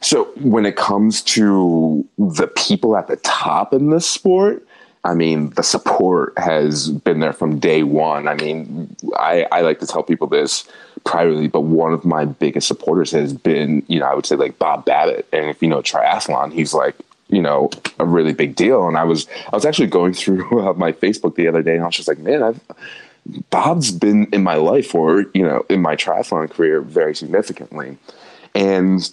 So 0.00 0.26
when 0.36 0.64
it 0.64 0.76
comes 0.76 1.20
to 1.22 2.06
the 2.16 2.46
people 2.46 2.96
at 2.96 3.08
the 3.08 3.16
top 3.16 3.74
in 3.74 3.90
this 3.90 4.08
sport, 4.08 4.64
I 5.04 5.14
mean, 5.14 5.50
the 5.50 5.62
support 5.64 6.32
has 6.38 6.90
been 6.90 7.18
there 7.18 7.32
from 7.32 7.58
day 7.58 7.82
one. 7.82 8.28
I 8.28 8.34
mean, 8.34 8.94
I, 9.16 9.46
I 9.50 9.62
like 9.62 9.80
to 9.80 9.86
tell 9.86 10.04
people 10.04 10.28
this 10.28 10.68
privately, 11.08 11.48
but 11.48 11.62
one 11.62 11.94
of 11.94 12.04
my 12.04 12.26
biggest 12.26 12.68
supporters 12.68 13.12
has 13.12 13.32
been, 13.32 13.82
you 13.88 13.98
know, 13.98 14.04
I 14.04 14.14
would 14.14 14.26
say 14.26 14.36
like 14.36 14.58
Bob 14.58 14.84
Babbitt. 14.84 15.26
And 15.32 15.46
if 15.46 15.62
you 15.62 15.68
know 15.68 15.80
triathlon, 15.80 16.52
he's 16.52 16.74
like, 16.74 16.94
you 17.28 17.40
know, 17.40 17.70
a 17.98 18.04
really 18.04 18.34
big 18.34 18.54
deal. 18.54 18.86
And 18.86 18.98
I 18.98 19.04
was, 19.04 19.26
I 19.50 19.56
was 19.56 19.64
actually 19.64 19.86
going 19.86 20.12
through 20.12 20.60
uh, 20.68 20.74
my 20.74 20.92
Facebook 20.92 21.34
the 21.34 21.48
other 21.48 21.62
day, 21.62 21.76
and 21.76 21.82
I 21.82 21.86
was 21.86 21.96
just 21.96 22.08
like, 22.08 22.18
man, 22.18 22.42
I've, 22.42 22.60
Bob's 23.48 23.90
been 23.90 24.26
in 24.34 24.42
my 24.42 24.56
life 24.56 24.94
or, 24.94 25.24
you 25.32 25.42
know, 25.42 25.64
in 25.70 25.80
my 25.80 25.96
triathlon 25.96 26.50
career 26.50 26.82
very 26.82 27.14
significantly. 27.14 27.96
And 28.54 29.10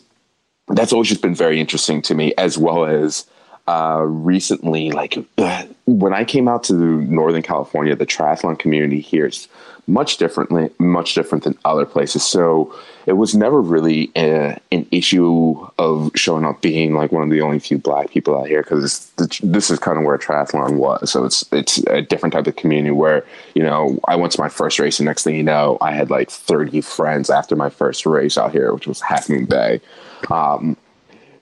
that's 0.67 0.91
always 0.91 1.07
just 1.07 1.21
been 1.21 1.35
very 1.35 1.61
interesting 1.61 2.01
to 2.03 2.13
me, 2.13 2.33
as 2.37 2.57
well 2.57 2.85
as 2.85 3.25
uh, 3.67 4.03
recently, 4.05 4.91
like 4.91 5.17
uh, 5.37 5.65
when 5.85 6.13
I 6.13 6.23
came 6.23 6.47
out 6.47 6.63
to 6.65 6.73
Northern 6.73 7.41
California, 7.41 7.95
the 7.95 8.05
triathlon 8.05 8.57
community 8.57 8.99
here 8.99 9.27
is 9.27 9.47
much 9.87 10.17
differently, 10.17 10.69
much 10.79 11.13
different 11.13 11.43
than 11.43 11.57
other 11.63 11.85
places. 11.85 12.23
So 12.23 12.75
it 13.05 13.13
was 13.13 13.35
never 13.35 13.61
really 13.61 14.11
a, 14.15 14.57
an 14.71 14.87
issue 14.91 15.67
of 15.77 16.11
showing 16.15 16.43
up 16.43 16.61
being 16.61 16.95
like 16.95 17.11
one 17.11 17.21
of 17.21 17.29
the 17.29 17.41
only 17.41 17.59
few 17.59 17.77
black 17.77 18.09
people 18.09 18.37
out 18.37 18.47
here 18.47 18.63
because 18.63 19.11
this 19.15 19.69
is 19.69 19.77
kind 19.79 19.97
of 19.97 20.03
where 20.03 20.17
triathlon 20.17 20.77
was. 20.77 21.11
So 21.11 21.23
it's 21.23 21.45
it's 21.51 21.77
a 21.87 22.01
different 22.01 22.33
type 22.33 22.47
of 22.47 22.55
community 22.55 22.91
where 22.91 23.23
you 23.53 23.61
know 23.61 23.99
I 24.07 24.15
went 24.15 24.33
to 24.33 24.41
my 24.41 24.49
first 24.49 24.79
race, 24.79 24.99
and 24.99 25.05
next 25.05 25.23
thing 25.23 25.35
you 25.35 25.43
know, 25.43 25.77
I 25.81 25.91
had 25.91 26.09
like 26.09 26.31
thirty 26.31 26.81
friends 26.81 27.29
after 27.29 27.55
my 27.55 27.69
first 27.69 28.05
race 28.05 28.37
out 28.37 28.51
here, 28.51 28.73
which 28.73 28.87
was 28.87 29.01
Half 29.01 29.27
Bay. 29.27 29.81
Um, 30.31 30.77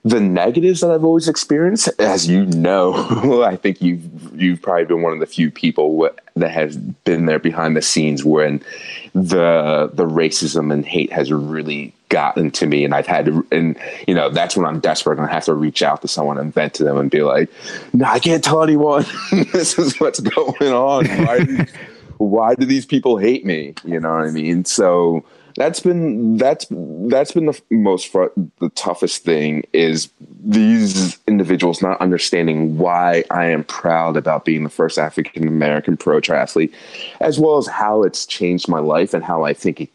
the 0.04 0.20
negatives 0.20 0.80
that 0.80 0.90
I've 0.90 1.04
always 1.04 1.28
experienced, 1.28 1.88
as 1.98 2.28
you 2.28 2.44
know, 2.44 3.42
I 3.42 3.56
think 3.56 3.80
you've 3.80 4.40
you've 4.40 4.60
probably 4.60 4.84
been 4.84 5.02
one 5.02 5.14
of 5.14 5.20
the 5.20 5.26
few 5.26 5.50
people 5.50 6.08
that 6.36 6.50
has 6.50 6.76
been 6.76 7.26
there 7.26 7.38
behind 7.38 7.74
the 7.74 7.82
scenes 7.82 8.22
when 8.22 8.62
the 9.14 9.90
the 9.92 10.06
racism 10.06 10.72
and 10.72 10.84
hate 10.84 11.10
has 11.10 11.32
really 11.32 11.94
gotten 12.10 12.50
to 12.50 12.66
me, 12.66 12.84
and 12.84 12.94
I've 12.94 13.06
had 13.06 13.26
to, 13.26 13.46
and 13.50 13.78
you 14.06 14.14
know 14.14 14.28
that's 14.28 14.56
when 14.56 14.66
I'm 14.66 14.78
desperate 14.78 15.18
and 15.18 15.26
I 15.26 15.32
have 15.32 15.46
to 15.46 15.54
reach 15.54 15.82
out 15.82 16.02
to 16.02 16.08
someone 16.08 16.36
and 16.36 16.52
vent 16.52 16.74
to 16.74 16.84
them 16.84 16.98
and 16.98 17.10
be 17.10 17.22
like, 17.22 17.48
"No, 17.94 18.04
I 18.04 18.18
can't 18.18 18.44
tell 18.44 18.62
anyone. 18.62 19.06
this 19.52 19.78
is 19.78 19.98
what's 19.98 20.20
going 20.20 20.72
on. 20.72 21.06
Why, 21.06 21.66
why 22.18 22.54
do 22.56 22.66
these 22.66 22.84
people 22.84 23.16
hate 23.16 23.46
me? 23.46 23.74
You 23.84 24.00
know 24.00 24.10
what 24.10 24.26
I 24.26 24.30
mean?" 24.30 24.66
So 24.66 25.24
that's 25.56 25.80
been 25.80 26.36
that's 26.36 26.66
that's 26.70 27.32
been 27.32 27.46
the 27.46 27.60
most 27.70 28.08
fr- 28.08 28.26
the 28.58 28.70
toughest 28.70 29.24
thing 29.24 29.64
is 29.72 30.08
these 30.44 31.18
individuals 31.26 31.80
not 31.80 32.00
understanding 32.00 32.76
why 32.76 33.24
I 33.30 33.46
am 33.46 33.64
proud 33.64 34.16
about 34.16 34.44
being 34.44 34.64
the 34.64 34.70
first 34.70 34.98
African 34.98 35.46
American 35.46 35.96
pro 35.96 36.20
triathlete, 36.20 36.72
as 37.20 37.38
well 37.38 37.56
as 37.56 37.66
how 37.66 38.02
it's 38.02 38.26
changed 38.26 38.68
my 38.68 38.80
life 38.80 39.14
and 39.14 39.24
how 39.24 39.44
I 39.44 39.54
think 39.54 39.80
it 39.82 39.90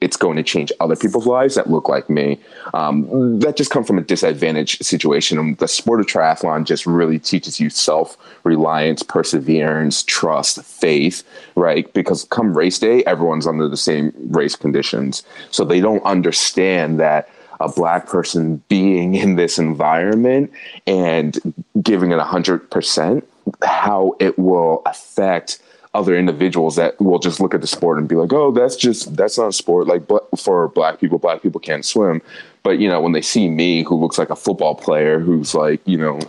it's 0.00 0.16
going 0.16 0.36
to 0.36 0.42
change 0.42 0.72
other 0.80 0.96
people's 0.96 1.26
lives 1.26 1.54
that 1.54 1.68
look 1.68 1.88
like 1.88 2.08
me. 2.08 2.38
Um, 2.72 3.38
that 3.40 3.56
just 3.56 3.70
come 3.70 3.84
from 3.84 3.98
a 3.98 4.02
disadvantaged 4.02 4.84
situation. 4.84 5.38
And 5.38 5.58
the 5.58 5.68
sport 5.68 6.00
of 6.00 6.06
triathlon 6.06 6.64
just 6.64 6.86
really 6.86 7.18
teaches 7.18 7.60
you 7.60 7.68
self 7.68 8.16
reliance, 8.44 9.02
perseverance, 9.02 10.02
trust, 10.02 10.62
faith, 10.64 11.22
right? 11.54 11.92
Because 11.92 12.24
come 12.24 12.56
race 12.56 12.78
day, 12.78 13.04
everyone's 13.04 13.46
under 13.46 13.68
the 13.68 13.76
same 13.76 14.12
race 14.28 14.56
conditions. 14.56 15.22
So 15.50 15.64
they 15.64 15.80
don't 15.80 16.02
understand 16.04 16.98
that 17.00 17.28
a 17.60 17.68
black 17.68 18.06
person 18.06 18.62
being 18.68 19.14
in 19.14 19.36
this 19.36 19.58
environment 19.58 20.50
and 20.86 21.38
giving 21.82 22.10
it 22.10 22.18
100%, 22.18 23.22
how 23.62 24.16
it 24.18 24.38
will 24.38 24.82
affect 24.86 25.60
other 25.92 26.16
individuals 26.16 26.76
that 26.76 27.00
will 27.00 27.18
just 27.18 27.40
look 27.40 27.54
at 27.54 27.60
the 27.60 27.66
sport 27.66 27.98
and 27.98 28.08
be 28.08 28.14
like, 28.14 28.32
"Oh, 28.32 28.52
that's 28.52 28.76
just 28.76 29.16
that's 29.16 29.38
not 29.38 29.48
a 29.48 29.52
sport." 29.52 29.86
Like, 29.86 30.06
but 30.06 30.26
for 30.38 30.68
black 30.68 31.00
people, 31.00 31.18
black 31.18 31.42
people 31.42 31.60
can't 31.60 31.84
swim. 31.84 32.22
But 32.62 32.78
you 32.78 32.88
know, 32.88 33.00
when 33.00 33.12
they 33.12 33.22
see 33.22 33.48
me, 33.48 33.82
who 33.82 33.96
looks 33.96 34.18
like 34.18 34.30
a 34.30 34.36
football 34.36 34.74
player, 34.74 35.18
who's 35.18 35.54
like, 35.54 35.80
you 35.86 35.98
know, 35.98 36.20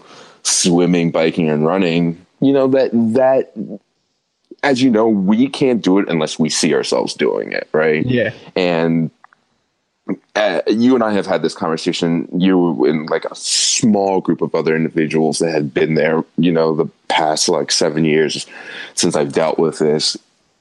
swimming, 0.43 1.11
biking, 1.11 1.49
and 1.49 1.65
running, 1.65 2.25
you 2.39 2.53
know 2.53 2.67
that 2.69 2.89
that, 2.93 3.53
as 4.63 4.81
you 4.81 4.89
know, 4.89 5.07
we 5.07 5.47
can't 5.47 5.83
do 5.83 5.99
it 5.99 6.09
unless 6.09 6.39
we 6.39 6.49
see 6.49 6.73
ourselves 6.73 7.13
doing 7.13 7.51
it, 7.51 7.69
right? 7.71 8.05
Yeah. 8.05 8.33
And 8.55 9.11
uh, 10.35 10.61
you 10.67 10.95
and 10.95 11.03
I 11.03 11.11
have 11.13 11.27
had 11.27 11.43
this 11.43 11.53
conversation. 11.53 12.27
You 12.35 12.85
in 12.85 13.05
like 13.05 13.25
a 13.25 13.35
small 13.35 14.21
group 14.21 14.41
of 14.41 14.55
other 14.55 14.75
individuals 14.75 15.39
that 15.39 15.51
had 15.51 15.73
been 15.73 15.93
there, 15.93 16.23
you 16.37 16.51
know, 16.51 16.75
the 16.75 16.85
past 17.11 17.49
like 17.49 17.71
seven 17.71 18.05
years 18.05 18.47
since 18.95 19.15
I've 19.15 19.33
dealt 19.33 19.59
with 19.59 19.79
this. 19.79 20.17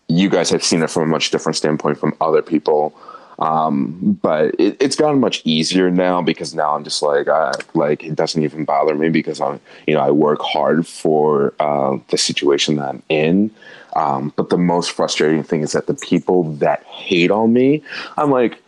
You 0.08 0.28
guys 0.28 0.50
have 0.50 0.64
seen 0.64 0.82
it 0.82 0.90
from 0.90 1.04
a 1.04 1.06
much 1.06 1.30
different 1.30 1.56
standpoint 1.56 1.98
from 1.98 2.16
other 2.20 2.42
people. 2.42 2.94
Um, 3.38 4.18
but 4.20 4.54
it, 4.58 4.76
it's 4.80 4.96
gotten 4.96 5.18
much 5.18 5.40
easier 5.44 5.90
now 5.90 6.20
because 6.20 6.54
now 6.54 6.74
I'm 6.74 6.84
just 6.84 7.00
like, 7.00 7.28
I, 7.28 7.52
like 7.72 8.04
it 8.04 8.14
doesn't 8.14 8.42
even 8.42 8.64
bother 8.66 8.94
me 8.94 9.08
because 9.08 9.40
I'm, 9.40 9.60
you 9.86 9.94
know, 9.94 10.00
I 10.00 10.10
work 10.10 10.42
hard 10.42 10.86
for 10.86 11.54
uh, 11.58 11.98
the 12.08 12.18
situation 12.18 12.76
that 12.76 12.88
I'm 12.88 13.02
in. 13.08 13.50
Um, 13.96 14.32
but 14.36 14.50
the 14.50 14.58
most 14.58 14.90
frustrating 14.90 15.42
thing 15.42 15.62
is 15.62 15.72
that 15.72 15.86
the 15.86 15.94
people 15.94 16.44
that 16.56 16.82
hate 16.84 17.30
on 17.30 17.52
me, 17.52 17.82
I'm 18.18 18.30
like, 18.30 18.62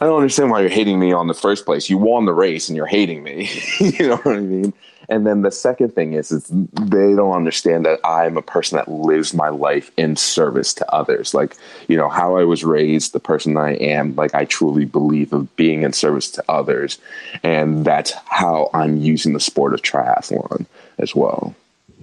I 0.00 0.04
don't 0.06 0.16
understand 0.16 0.50
why 0.50 0.60
you're 0.60 0.70
hating 0.70 0.98
me 0.98 1.12
on 1.12 1.28
the 1.28 1.34
first 1.34 1.64
place. 1.64 1.88
You 1.88 1.96
won 1.96 2.26
the 2.26 2.34
race 2.34 2.68
and 2.68 2.76
you're 2.76 2.86
hating 2.86 3.22
me. 3.22 3.48
you 3.80 4.08
know 4.08 4.16
what 4.16 4.36
I 4.36 4.40
mean? 4.40 4.72
And 5.08 5.26
then 5.26 5.42
the 5.42 5.50
second 5.50 5.94
thing 5.94 6.12
is, 6.14 6.32
is 6.32 6.46
they 6.48 7.14
don't 7.14 7.34
understand 7.34 7.86
that 7.86 8.00
I'm 8.04 8.36
a 8.36 8.42
person 8.42 8.76
that 8.76 8.88
lives 8.88 9.34
my 9.34 9.48
life 9.48 9.90
in 9.96 10.16
service 10.16 10.74
to 10.74 10.92
others. 10.92 11.34
Like, 11.34 11.56
you 11.88 11.96
know, 11.96 12.08
how 12.08 12.36
I 12.36 12.44
was 12.44 12.64
raised, 12.64 13.12
the 13.12 13.20
person 13.20 13.56
I 13.56 13.74
am, 13.74 14.14
like 14.16 14.34
I 14.34 14.44
truly 14.44 14.84
believe 14.84 15.32
of 15.32 15.54
being 15.56 15.82
in 15.82 15.92
service 15.92 16.30
to 16.32 16.44
others. 16.48 16.98
And 17.42 17.84
that's 17.84 18.12
how 18.26 18.70
I'm 18.74 18.96
using 18.96 19.32
the 19.32 19.40
sport 19.40 19.74
of 19.74 19.82
triathlon 19.82 20.66
as 20.98 21.14
well. 21.14 21.54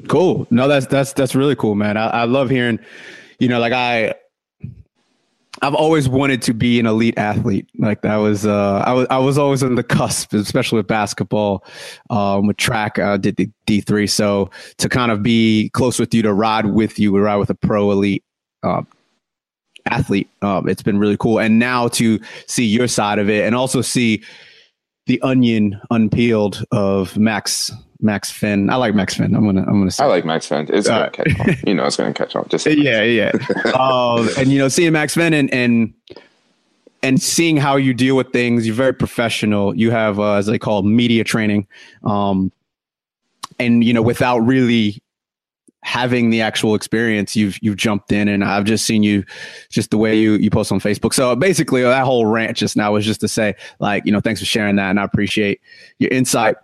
Cool. 0.07 0.47
No, 0.49 0.67
that's 0.67 0.87
that's 0.87 1.13
that's 1.13 1.35
really 1.35 1.55
cool, 1.55 1.75
man. 1.75 1.97
I, 1.97 2.07
I 2.07 2.23
love 2.25 2.49
hearing, 2.49 2.79
you 3.39 3.47
know, 3.47 3.59
like 3.59 3.73
I 3.73 4.15
I've 5.61 5.75
always 5.75 6.09
wanted 6.09 6.41
to 6.43 6.53
be 6.53 6.79
an 6.79 6.85
elite 6.85 7.17
athlete. 7.17 7.67
Like 7.77 8.01
that 8.01 8.17
was, 8.17 8.45
uh, 8.45 8.83
I 8.85 8.91
was, 8.93 9.07
I 9.09 9.17
was 9.19 9.37
always 9.37 9.63
on 9.63 9.75
the 9.75 9.83
cusp, 9.83 10.33
especially 10.33 10.77
with 10.77 10.87
basketball, 10.87 11.63
um, 12.09 12.47
with 12.47 12.57
track. 12.57 12.99
I 12.99 13.17
did 13.17 13.35
the 13.35 13.49
D 13.65 13.79
three, 13.79 14.07
so 14.07 14.49
to 14.77 14.89
kind 14.89 15.11
of 15.11 15.21
be 15.21 15.69
close 15.73 15.99
with 15.99 16.13
you, 16.13 16.21
to 16.23 16.33
ride 16.33 16.65
with 16.65 16.97
you, 16.99 17.13
we 17.13 17.19
ride 17.19 17.37
with 17.37 17.49
a 17.49 17.55
pro 17.55 17.91
elite 17.91 18.23
uh, 18.63 18.81
athlete, 19.85 20.29
um, 20.41 20.67
it's 20.67 20.81
been 20.81 20.97
really 20.97 21.17
cool. 21.17 21.39
And 21.39 21.59
now 21.59 21.87
to 21.89 22.19
see 22.47 22.65
your 22.65 22.87
side 22.87 23.19
of 23.19 23.29
it, 23.29 23.45
and 23.45 23.53
also 23.53 23.81
see 23.81 24.23
the 25.05 25.21
onion 25.21 25.79
unpeeled 25.91 26.63
of 26.71 27.17
Max 27.17 27.71
Max 28.03 28.29
Finn. 28.29 28.69
I 28.69 28.75
like 28.75 28.93
Max 28.93 29.15
Finn. 29.15 29.35
I'm 29.35 29.45
gonna 29.45 29.61
I'm 29.61 29.79
gonna 29.79 29.91
say. 29.91 30.03
I 30.03 30.07
like 30.07 30.25
Max 30.25 30.45
Finn. 30.45 30.67
It's 30.69 30.87
gonna 30.87 31.03
right. 31.03 31.13
catch 31.13 31.39
on. 31.39 31.55
You 31.65 31.73
know, 31.73 31.85
it's 31.85 31.95
gonna 31.95 32.13
catch 32.13 32.35
on. 32.35 32.47
Just 32.49 32.65
yeah, 32.69 33.01
yeah. 33.03 33.31
um, 33.73 34.29
and 34.37 34.51
you 34.51 34.59
know, 34.59 34.67
seeing 34.67 34.93
Max 34.93 35.15
Finn 35.15 35.33
and 35.33 35.51
and 35.53 35.93
and 37.01 37.21
seeing 37.21 37.57
how 37.57 37.75
you 37.75 37.93
deal 37.93 38.15
with 38.15 38.31
things, 38.31 38.67
you're 38.67 38.75
very 38.75 38.93
professional. 38.93 39.75
You 39.75 39.91
have 39.91 40.19
uh, 40.19 40.33
as 40.33 40.45
they 40.45 40.59
call 40.59 40.79
it, 40.79 40.83
media 40.83 41.23
training, 41.23 41.67
um, 42.03 42.51
and 43.59 43.83
you 43.83 43.93
know, 43.93 44.01
without 44.01 44.39
really 44.39 45.01
having 45.83 46.29
the 46.29 46.41
actual 46.41 46.75
experience 46.75 47.35
you've 47.35 47.61
you've 47.61 47.75
jumped 47.75 48.11
in 48.11 48.29
and 48.29 48.41
I've 48.43 48.63
just 48.63 48.85
seen 48.85 49.03
you 49.03 49.25
just 49.69 49.91
the 49.91 49.97
way 49.97 50.17
you 50.17 50.35
you 50.35 50.49
post 50.49 50.71
on 50.71 50.79
Facebook. 50.79 51.13
So 51.13 51.35
basically 51.35 51.81
that 51.81 52.05
whole 52.05 52.25
rant 52.25 52.55
just 52.55 52.77
now 52.77 52.93
was 52.93 53.05
just 53.05 53.19
to 53.19 53.27
say 53.27 53.55
like, 53.79 54.05
you 54.05 54.11
know, 54.13 54.21
thanks 54.21 54.39
for 54.39 54.45
sharing 54.45 54.77
that 54.77 54.89
and 54.89 54.99
I 54.99 55.03
appreciate 55.03 55.59
your 55.99 56.09
insight. 56.09 56.55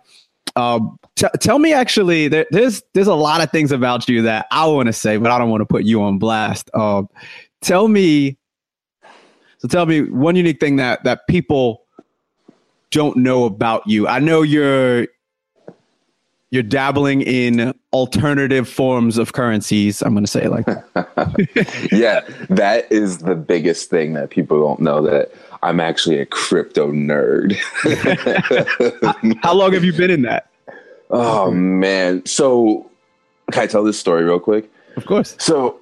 Um, 0.56 0.98
t- 1.20 1.38
tell 1.38 1.58
me 1.58 1.72
actually, 1.72 2.28
there, 2.28 2.46
there's 2.50 2.82
there's 2.94 3.06
a 3.06 3.14
lot 3.14 3.42
of 3.42 3.50
things 3.50 3.70
about 3.70 4.08
you 4.08 4.22
that 4.22 4.46
I 4.50 4.66
want 4.66 4.86
to 4.86 4.92
say, 4.92 5.18
but 5.18 5.30
I 5.30 5.38
don't 5.38 5.50
want 5.50 5.60
to 5.60 5.66
put 5.66 5.84
you 5.84 6.02
on 6.02 6.18
blast. 6.18 6.70
Um, 6.74 7.08
tell 7.60 7.88
me, 7.88 8.38
so 9.58 9.68
tell 9.68 9.86
me 9.86 10.02
one 10.02 10.34
unique 10.34 10.60
thing 10.60 10.76
that 10.76 11.04
that 11.04 11.26
people 11.28 11.84
don't 12.90 13.18
know 13.18 13.44
about 13.44 13.86
you. 13.86 14.08
I 14.08 14.18
know 14.18 14.42
you're 14.42 15.06
you're 16.50 16.64
dabbling 16.64 17.22
in 17.22 17.72
alternative 17.92 18.68
forms 18.68 19.18
of 19.18 19.34
currencies. 19.34 20.02
I'm 20.02 20.14
going 20.14 20.24
to 20.24 20.30
say 20.30 20.48
like 20.48 20.66
that. 20.66 21.88
yeah, 21.92 22.20
that 22.48 22.90
is 22.90 23.18
the 23.18 23.36
biggest 23.36 23.90
thing 23.90 24.14
that 24.14 24.30
people 24.30 24.60
don't 24.60 24.80
know 24.80 25.02
that 25.02 25.30
I'm 25.62 25.78
actually 25.78 26.18
a 26.18 26.26
crypto 26.26 26.90
nerd. 26.90 27.54
How 29.42 29.54
long 29.54 29.74
have 29.74 29.84
you 29.84 29.92
been 29.92 30.10
in 30.10 30.22
that? 30.22 30.49
Oh 31.10 31.48
mm-hmm. 31.50 31.80
man. 31.80 32.26
So 32.26 32.90
can 33.52 33.62
I 33.62 33.66
tell 33.66 33.84
this 33.84 33.98
story 33.98 34.24
real 34.24 34.40
quick? 34.40 34.70
Of 34.96 35.06
course. 35.06 35.36
So 35.38 35.80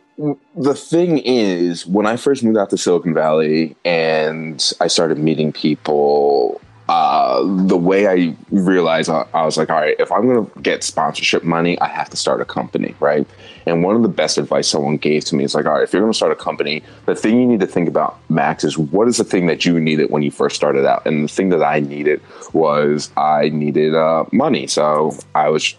the 0.56 0.74
thing 0.74 1.18
is, 1.18 1.86
when 1.86 2.06
I 2.06 2.16
first 2.16 2.42
moved 2.42 2.58
out 2.58 2.70
to 2.70 2.78
Silicon 2.78 3.14
Valley 3.14 3.76
and 3.84 4.72
I 4.80 4.88
started 4.88 5.18
meeting 5.18 5.52
people 5.52 6.60
uh, 6.88 7.42
the 7.66 7.76
way 7.76 8.06
I 8.06 8.34
realized, 8.50 9.10
I, 9.10 9.26
I, 9.34 9.44
was 9.44 9.58
like, 9.58 9.68
all 9.68 9.76
right, 9.76 9.94
if 9.98 10.10
I'm 10.10 10.26
going 10.26 10.46
to 10.46 10.60
get 10.60 10.82
sponsorship 10.82 11.44
money, 11.44 11.78
I 11.80 11.86
have 11.86 12.08
to 12.10 12.16
start 12.16 12.40
a 12.40 12.46
company, 12.46 12.94
right? 12.98 13.26
And 13.66 13.84
one 13.84 13.94
of 13.94 14.00
the 14.00 14.08
best 14.08 14.38
advice 14.38 14.68
someone 14.68 14.96
gave 14.96 15.26
to 15.26 15.36
me 15.36 15.44
is 15.44 15.54
like, 15.54 15.66
all 15.66 15.74
right, 15.74 15.82
if 15.82 15.92
you're 15.92 16.00
going 16.00 16.12
to 16.12 16.16
start 16.16 16.32
a 16.32 16.36
company, 16.36 16.82
the 17.04 17.14
thing 17.14 17.38
you 17.38 17.46
need 17.46 17.60
to 17.60 17.66
think 17.66 17.88
about, 17.88 18.18
Max, 18.30 18.64
is 18.64 18.78
what 18.78 19.06
is 19.06 19.18
the 19.18 19.24
thing 19.24 19.46
that 19.48 19.66
you 19.66 19.78
needed 19.78 20.10
when 20.10 20.22
you 20.22 20.30
first 20.30 20.56
started 20.56 20.86
out? 20.86 21.04
And 21.04 21.24
the 21.24 21.32
thing 21.32 21.50
that 21.50 21.62
I 21.62 21.80
needed 21.80 22.22
was 22.54 23.10
I 23.18 23.50
needed 23.50 23.94
uh, 23.94 24.24
money. 24.32 24.66
So 24.66 25.14
I 25.34 25.50
was 25.50 25.76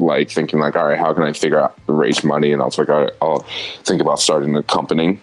like 0.00 0.30
thinking 0.30 0.58
like, 0.58 0.74
all 0.74 0.88
right, 0.88 0.98
how 0.98 1.12
can 1.14 1.22
I 1.22 1.32
figure 1.32 1.60
out 1.60 1.78
raise 1.86 2.24
money? 2.24 2.52
And 2.52 2.60
I 2.60 2.64
was 2.64 2.76
like, 2.76 2.88
all 2.88 3.02
right, 3.02 3.12
I'll 3.22 3.46
think 3.84 4.00
about 4.00 4.18
starting 4.18 4.56
a 4.56 4.64
company. 4.64 5.20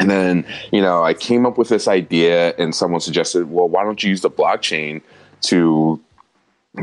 And 0.00 0.10
then, 0.10 0.46
you 0.72 0.80
know, 0.80 1.02
I 1.02 1.14
came 1.14 1.44
up 1.44 1.58
with 1.58 1.68
this 1.68 1.88
idea, 1.88 2.54
and 2.56 2.74
someone 2.74 3.00
suggested, 3.00 3.50
well, 3.50 3.68
why 3.68 3.84
don't 3.84 4.02
you 4.02 4.10
use 4.10 4.20
the 4.20 4.30
blockchain 4.30 5.02
to 5.42 6.00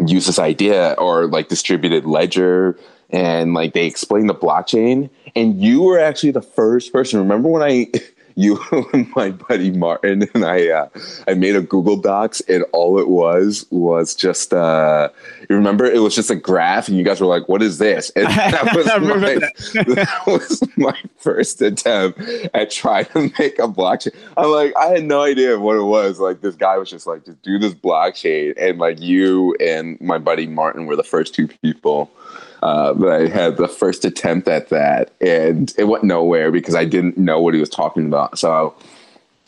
use 0.05 0.25
this 0.25 0.39
idea 0.39 0.93
or 0.97 1.27
like 1.27 1.47
distributed 1.47 2.05
ledger? 2.05 2.77
And 3.11 3.53
like 3.53 3.73
they 3.73 3.85
explained 3.85 4.29
the 4.29 4.35
blockchain 4.35 5.09
and 5.35 5.61
you 5.61 5.83
were 5.83 5.99
actually 5.99 6.31
the 6.31 6.41
first 6.41 6.91
person. 6.91 7.19
Remember 7.19 7.49
when 7.49 7.61
i 7.61 7.87
you 8.35 8.59
and 8.93 9.11
my 9.15 9.31
buddy 9.31 9.71
Martin 9.71 10.27
and 10.33 10.45
I 10.45 10.69
uh, 10.69 10.89
I 11.27 11.33
made 11.33 11.55
a 11.55 11.61
Google 11.61 11.97
Docs 11.97 12.41
and 12.41 12.63
all 12.71 12.99
it 12.99 13.07
was 13.07 13.65
was 13.71 14.13
just 14.13 14.53
uh, 14.53 15.09
you 15.49 15.55
remember 15.55 15.85
it 15.85 15.99
was 15.99 16.15
just 16.15 16.29
a 16.29 16.35
graph 16.35 16.87
and 16.87 16.97
you 16.97 17.03
guys 17.03 17.19
were 17.19 17.27
like 17.27 17.47
what 17.49 17.61
is 17.61 17.77
this? 17.77 18.11
And 18.15 18.27
that 18.29 18.75
was, 18.75 18.85
my, 18.85 19.35
that. 19.35 19.85
that 19.95 20.27
was 20.27 20.63
my 20.77 20.97
first 21.17 21.61
attempt 21.61 22.19
at 22.53 22.71
trying 22.71 23.05
to 23.05 23.31
make 23.39 23.59
a 23.59 23.67
blockchain. 23.67 24.15
I'm 24.37 24.51
like 24.51 24.75
I 24.77 24.87
had 24.87 25.03
no 25.03 25.21
idea 25.21 25.59
what 25.59 25.77
it 25.77 25.83
was. 25.83 26.19
Like 26.19 26.41
this 26.41 26.55
guy 26.55 26.77
was 26.77 26.89
just 26.89 27.07
like 27.07 27.25
just 27.25 27.41
do 27.41 27.57
this 27.57 27.73
blockchain 27.73 28.53
and 28.57 28.77
like 28.77 28.99
you 28.99 29.55
and 29.59 29.99
my 30.01 30.17
buddy 30.17 30.47
Martin 30.47 30.85
were 30.85 30.95
the 30.95 31.03
first 31.03 31.33
two 31.33 31.47
people 31.47 32.11
uh, 32.65 32.95
but 32.95 33.09
I 33.09 33.27
had 33.27 33.57
the 33.57 33.67
first 33.67 34.05
attempt 34.05 34.47
at 34.47 34.69
that, 34.69 35.11
and 35.21 35.71
it 35.77 35.83
went 35.83 36.03
nowhere 36.03 36.51
because 36.51 36.73
I 36.73 36.83
didn't 36.83 37.15
know 37.15 37.39
what 37.39 37.53
he 37.53 37.59
was 37.59 37.69
talking 37.69 38.07
about. 38.07 38.39
So 38.39 38.73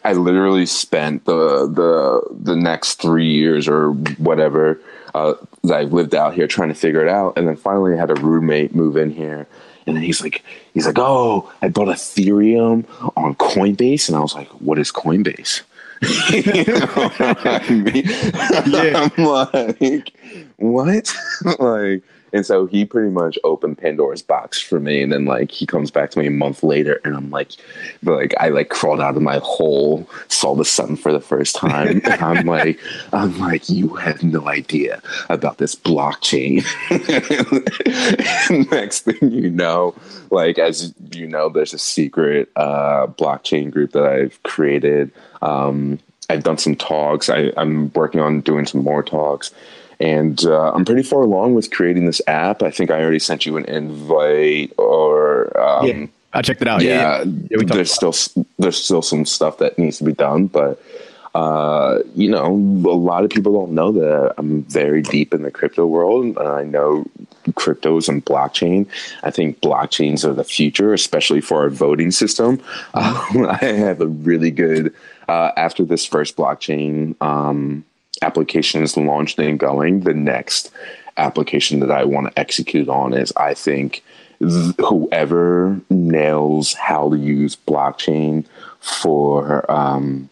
I 0.03 0.13
literally 0.13 0.67
spent 0.67 1.25
the 1.25 1.65
the 1.65 2.21
the 2.43 2.55
next 2.55 3.01
three 3.01 3.31
years 3.31 3.67
or 3.67 3.93
whatever 4.19 4.79
uh, 5.15 5.33
that 5.63 5.77
I 5.77 5.81
lived 5.86 6.13
out 6.13 6.36
here 6.36 6.45
trying 6.45 6.69
to 6.69 6.75
figure 6.75 7.01
it 7.01 7.09
out, 7.09 7.36
and 7.36 7.47
then 7.47 7.55
finally 7.55 7.95
I 7.95 7.97
had 7.97 8.12
a 8.12 8.21
roommate 8.21 8.75
move 8.75 8.95
in 8.95 9.09
here, 9.09 9.47
and 9.88 9.95
then 9.95 10.03
he's 10.03 10.21
like, 10.21 10.43
he's 10.75 10.86
like, 10.86 11.00
oh, 11.00 11.51
I 11.63 11.69
bought 11.69 11.88
Ethereum 11.88 12.86
on 13.17 13.33
Coinbase, 13.33 14.09
and 14.09 14.15
I 14.15 14.19
was 14.19 14.36
like, 14.36 14.50
what 14.62 14.77
is 14.77 14.91
Coinbase? 14.91 15.63
yeah. 16.29 16.86
I'm 19.17 19.25
like, 19.25 20.13
what? 20.57 21.15
like 21.59 22.03
and 22.34 22.46
so 22.46 22.65
he 22.65 22.86
pretty 22.86 23.10
much 23.10 23.38
opened 23.43 23.77
Pandora's 23.77 24.22
box 24.22 24.62
for 24.62 24.79
me. 24.79 25.01
And 25.01 25.12
then 25.12 25.25
like 25.25 25.51
he 25.51 25.65
comes 25.65 25.91
back 25.91 26.12
to 26.12 26.19
me 26.19 26.27
a 26.27 26.31
month 26.31 26.63
later 26.63 27.00
and 27.03 27.15
I'm 27.15 27.29
like 27.29 27.51
like 28.03 28.34
I 28.39 28.50
like 28.50 28.69
crawled 28.69 29.00
out 29.00 29.15
of 29.15 29.22
my 29.22 29.39
hole, 29.43 30.07
saw 30.27 30.55
the 30.55 30.65
sun 30.65 30.96
for 30.96 31.12
the 31.12 31.22
first 31.22 31.55
time. 31.55 32.01
and 32.05 32.22
I'm 32.22 32.46
like, 32.46 32.79
I'm 33.13 33.38
like, 33.39 33.69
you 33.69 33.89
have 33.96 34.24
no 34.24 34.48
idea 34.48 35.01
about 35.29 35.57
this 35.57 35.75
blockchain. 35.75 36.65
Next 38.72 39.01
thing 39.01 39.31
you 39.31 39.50
know, 39.50 39.96
like 40.29 40.60
as 40.60 40.93
you 41.12 41.27
know, 41.27 41.50
there's 41.50 41.74
a 41.74 41.79
secret 41.79 42.51
uh 42.55 43.07
blockchain 43.07 43.72
group 43.72 43.91
that 43.93 44.05
I've 44.05 44.41
created. 44.43 45.12
Um 45.41 46.00
I've 46.29 46.43
done 46.43 46.57
some 46.57 46.75
talks. 46.75 47.29
I, 47.29 47.53
I'm 47.55 47.89
working 47.93 48.19
on 48.19 48.41
doing 48.41 48.65
some 48.65 48.84
more 48.84 49.01
talks 49.01 49.53
and 49.99 50.45
uh, 50.45 50.71
I'm 50.73 50.85
pretty 50.85 51.03
far 51.03 51.21
along 51.21 51.55
with 51.55 51.71
creating 51.71 52.05
this 52.05 52.21
app. 52.27 52.63
I 52.63 52.71
think 52.71 52.91
I 52.91 53.01
already 53.01 53.19
sent 53.19 53.45
you 53.45 53.57
an 53.57 53.65
invite, 53.65 54.73
or 54.77 55.57
um, 55.59 55.87
yeah, 55.87 56.05
I 56.33 56.41
checked 56.41 56.61
it 56.61 56.67
out. 56.67 56.81
Yeah, 56.81 57.23
yeah, 57.23 57.31
yeah 57.49 57.57
there's 57.65 57.93
still 57.93 58.13
there's 58.59 58.81
still 58.81 59.01
some 59.01 59.25
stuff 59.25 59.57
that 59.59 59.77
needs 59.77 59.97
to 59.97 60.03
be 60.03 60.13
done, 60.13 60.47
but 60.47 60.81
uh, 61.37 62.01
you 62.15 62.27
know, 62.27 62.47
a 62.47 62.97
lot 62.97 63.23
of 63.23 63.29
people 63.29 63.53
don't 63.53 63.73
know 63.73 63.91
that 63.91 64.33
I'm 64.39 64.63
very 64.63 65.03
deep 65.03 65.35
in 65.35 65.43
the 65.43 65.51
crypto 65.51 65.85
world. 65.85 66.25
And 66.25 66.39
I 66.39 66.63
know 66.63 67.05
cryptos 67.51 68.09
and 68.09 68.25
blockchain. 68.25 68.87
I 69.21 69.29
think 69.29 69.61
blockchains 69.61 70.25
are 70.25 70.33
the 70.33 70.43
future, 70.43 70.95
especially 70.95 71.41
for 71.41 71.61
our 71.61 71.69
voting 71.69 72.09
system. 72.09 72.59
Uh, 72.95 73.23
I 73.61 73.65
have 73.65 74.01
a 74.01 74.07
really 74.07 74.49
good 74.49 74.95
uh, 75.27 75.51
after 75.55 75.85
this 75.85 76.07
first 76.07 76.37
blockchain. 76.37 77.15
Um, 77.21 77.85
application 78.21 78.83
is 78.83 78.97
launched 78.97 79.39
and 79.39 79.59
going, 79.59 80.01
the 80.01 80.13
next 80.13 80.71
application 81.17 81.79
that 81.79 81.91
I 81.91 82.03
want 82.03 82.27
to 82.27 82.39
execute 82.39 82.89
on 82.89 83.13
is 83.13 83.33
I 83.38 83.53
think 83.53 84.03
th- 84.39 84.75
whoever 84.79 85.79
nails 85.89 86.74
how 86.74 87.09
to 87.09 87.17
use 87.17 87.55
blockchain 87.55 88.45
for 88.79 89.69
um, 89.71 90.29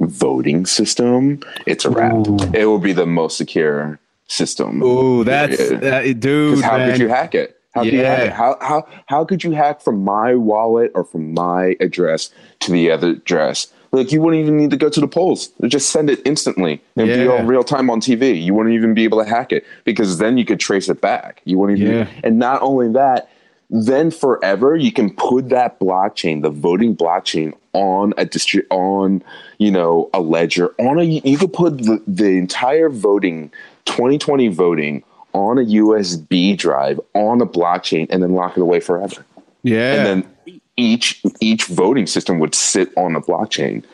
voting 0.00 0.66
system, 0.66 1.40
it's 1.66 1.84
a 1.84 1.90
wrap. 1.90 2.12
Ooh. 2.12 2.36
It 2.54 2.66
will 2.66 2.78
be 2.78 2.92
the 2.92 3.06
most 3.06 3.38
secure 3.38 3.98
system. 4.28 4.82
Oh, 4.82 5.24
that's 5.24 5.70
that, 5.70 6.20
dude. 6.20 6.62
How 6.62 6.76
man. 6.76 6.90
could 6.90 7.00
you 7.00 7.08
hack 7.08 7.34
it? 7.34 7.58
How 7.74 7.82
yeah. 7.82 7.90
could 7.90 7.96
you 7.96 8.04
hack 8.04 8.26
it? 8.26 8.32
How 8.32 8.58
how 8.60 8.88
how 9.06 9.24
could 9.24 9.44
you 9.44 9.52
hack 9.52 9.80
from 9.80 10.04
my 10.04 10.34
wallet 10.34 10.92
or 10.94 11.04
from 11.04 11.32
my 11.34 11.76
address 11.80 12.30
to 12.60 12.72
the 12.72 12.90
other 12.90 13.10
address? 13.10 13.72
Like 13.92 14.12
you 14.12 14.20
wouldn't 14.20 14.42
even 14.42 14.56
need 14.56 14.70
to 14.70 14.76
go 14.76 14.88
to 14.88 15.00
the 15.00 15.08
polls. 15.08 15.50
Just 15.66 15.90
send 15.90 16.10
it 16.10 16.20
instantly 16.24 16.82
and 16.96 17.08
yeah. 17.08 17.16
be 17.16 17.28
on 17.28 17.46
real 17.46 17.64
time 17.64 17.88
on 17.90 18.00
TV. 18.00 18.40
You 18.42 18.54
wouldn't 18.54 18.74
even 18.74 18.94
be 18.94 19.04
able 19.04 19.22
to 19.22 19.28
hack 19.28 19.52
it 19.52 19.64
because 19.84 20.18
then 20.18 20.36
you 20.36 20.44
could 20.44 20.60
trace 20.60 20.88
it 20.88 21.00
back. 21.00 21.40
You 21.44 21.58
wouldn't 21.58 21.78
even. 21.78 21.92
Yeah. 21.92 22.08
And 22.24 22.38
not 22.38 22.62
only 22.62 22.92
that, 22.92 23.30
then 23.70 24.10
forever 24.10 24.76
you 24.76 24.92
can 24.92 25.10
put 25.10 25.48
that 25.48 25.80
blockchain, 25.80 26.42
the 26.42 26.50
voting 26.50 26.96
blockchain, 26.96 27.52
on 27.72 28.14
a 28.16 28.24
district, 28.24 28.70
on 28.70 29.22
you 29.58 29.70
know 29.70 30.10
a 30.14 30.20
ledger 30.20 30.74
on 30.78 30.98
a. 30.98 31.02
You 31.02 31.38
could 31.38 31.52
put 31.52 31.78
the, 31.78 32.02
the 32.06 32.30
entire 32.38 32.88
voting, 32.88 33.50
2020 33.84 34.48
voting, 34.48 35.04
on 35.36 35.58
a 35.58 35.62
USB 35.62 36.56
drive 36.56 36.98
on 37.14 37.40
a 37.42 37.46
blockchain 37.46 38.06
and 38.10 38.22
then 38.22 38.32
lock 38.32 38.56
it 38.56 38.60
away 38.60 38.80
forever. 38.80 39.24
Yeah. 39.62 39.94
And 39.94 40.06
then 40.06 40.35
each 40.76 41.22
each 41.40 41.64
voting 41.66 42.06
system 42.06 42.38
would 42.38 42.54
sit 42.54 42.90
on 42.96 43.14
the 43.14 43.20
blockchain. 43.20 43.84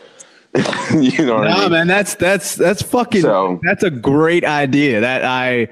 you 0.92 1.25
know, 1.25 1.42
nah, 1.42 1.51
I 1.51 1.61
mean? 1.61 1.71
man, 1.73 1.87
that's 1.87 2.14
that's 2.16 2.57
that's 2.57 2.83
fucking. 2.83 3.23
So, 3.23 3.59
that's 3.62 3.83
a 3.83 3.90
great 3.90 4.45
idea. 4.45 5.01
That 5.01 5.25
I, 5.25 5.68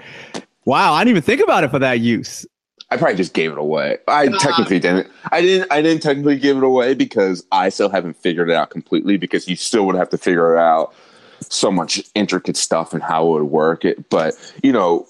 wow, 0.64 0.94
I 0.94 1.01
didn't 1.05 1.11
even 1.18 1.23
think 1.23 1.42
about 1.42 1.64
it 1.64 1.70
for 1.70 1.79
that 1.81 2.01
use. 2.01 2.46
I 2.90 2.96
probably 2.96 3.16
just 3.16 3.35
gave 3.35 3.53
it 3.53 3.59
away. 3.59 3.99
I 4.09 4.27
uh, 4.27 4.38
technically 4.38 4.79
didn't. 4.79 5.09
I 5.31 5.42
didn't. 5.42 5.70
I 5.70 5.83
didn't 5.83 6.03
technically 6.03 6.38
give 6.38 6.57
it 6.57 6.64
away 6.64 6.94
because 6.94 7.44
I 7.53 7.68
still 7.68 7.90
haven't 7.90 8.16
figured 8.16 8.49
it 8.49 8.57
out 8.57 8.70
completely. 8.70 9.18
Because 9.18 9.46
you 9.49 9.57
still 9.57 9.87
would 9.87 9.96
have 9.96 10.09
to 10.11 10.18
figure 10.18 10.57
it 10.57 10.59
out 10.59 10.94
so 11.40 11.70
much 11.70 12.03
intricate 12.14 12.57
stuff 12.57 12.94
and 12.94 13.03
how 13.03 13.27
it 13.27 13.31
would 13.33 13.51
work. 13.51 13.85
It, 13.85 14.09
but 14.09 14.35
you 14.62 14.73
know, 14.73 15.07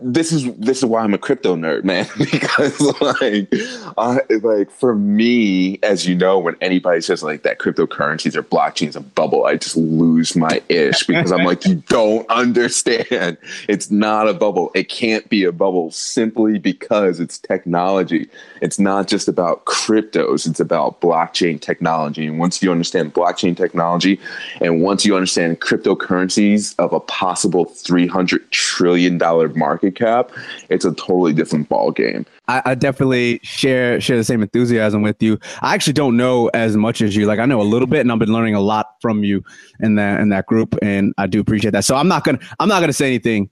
this 0.00 0.32
is 0.32 0.52
this 0.54 0.78
is 0.78 0.84
why 0.84 1.02
I'm 1.02 1.14
a 1.14 1.18
crypto 1.18 1.56
nerd, 1.56 1.84
man. 1.84 2.06
because 2.18 2.80
like, 3.00 3.52
uh, 3.96 4.18
like 4.42 4.70
for 4.70 4.94
me, 4.94 5.78
as 5.82 6.06
you 6.06 6.14
know, 6.14 6.38
when 6.38 6.56
anybody 6.60 7.00
says 7.00 7.22
like 7.22 7.42
that 7.42 7.58
cryptocurrencies 7.58 8.34
or 8.34 8.42
blockchains 8.42 8.96
a 8.96 9.00
bubble, 9.00 9.44
I 9.44 9.56
just 9.56 9.76
lose 9.76 10.34
my 10.36 10.62
ish 10.68 11.06
because 11.06 11.32
I'm 11.32 11.44
like, 11.44 11.64
you 11.64 11.76
don't 11.88 12.28
understand. 12.30 13.38
It's 13.68 13.90
not 13.90 14.28
a 14.28 14.34
bubble. 14.34 14.70
It 14.74 14.88
can't 14.88 15.28
be 15.28 15.44
a 15.44 15.52
bubble 15.52 15.90
simply 15.90 16.58
because 16.58 17.20
it's 17.20 17.38
technology. 17.38 18.28
It's 18.60 18.78
not 18.78 19.08
just 19.08 19.28
about 19.28 19.64
cryptos. 19.64 20.48
It's 20.48 20.60
about 20.60 21.00
blockchain 21.00 21.60
technology. 21.60 22.26
And 22.26 22.38
once 22.38 22.62
you 22.62 22.72
understand 22.72 23.14
blockchain 23.14 23.56
technology, 23.56 24.20
and 24.60 24.82
once 24.82 25.04
you 25.04 25.14
understand 25.16 25.60
cryptocurrencies 25.60 26.74
of 26.78 26.92
a 26.92 27.00
possible 27.00 27.64
three 27.64 28.06
hundred 28.06 28.50
trillion 28.50 29.18
dollar 29.18 29.48
market 29.62 29.94
cap, 29.94 30.32
it's 30.68 30.84
a 30.84 30.92
totally 30.92 31.32
different 31.32 31.68
ball 31.68 31.92
game. 31.92 32.26
I, 32.48 32.62
I, 32.64 32.74
definitely 32.74 33.38
share 33.44 34.00
share 34.00 34.16
the 34.16 34.24
same 34.24 34.42
enthusiasm 34.42 35.02
with 35.02 35.22
you. 35.22 35.38
I 35.62 35.74
actually 35.74 35.92
don't 35.92 36.16
know 36.16 36.50
as 36.52 36.76
much 36.76 37.00
as 37.00 37.14
you. 37.14 37.26
Like 37.26 37.38
I 37.38 37.46
know 37.46 37.60
a 37.60 37.70
little 37.74 37.86
bit, 37.86 38.00
and 38.00 38.10
I've 38.10 38.18
been 38.18 38.32
learning 38.32 38.56
a 38.56 38.60
lot 38.60 38.86
from 39.00 39.22
you 39.22 39.44
in 39.80 39.94
that 39.94 40.20
in 40.20 40.30
that 40.30 40.46
group, 40.46 40.74
and 40.82 41.14
I 41.16 41.28
do 41.28 41.38
appreciate 41.40 41.70
that. 41.70 41.84
So 41.84 41.94
I'm 41.94 42.08
not 42.08 42.24
gonna 42.24 42.40
I'm 42.58 42.68
not 42.68 42.80
gonna 42.80 42.92
say 42.92 43.06
anything 43.06 43.50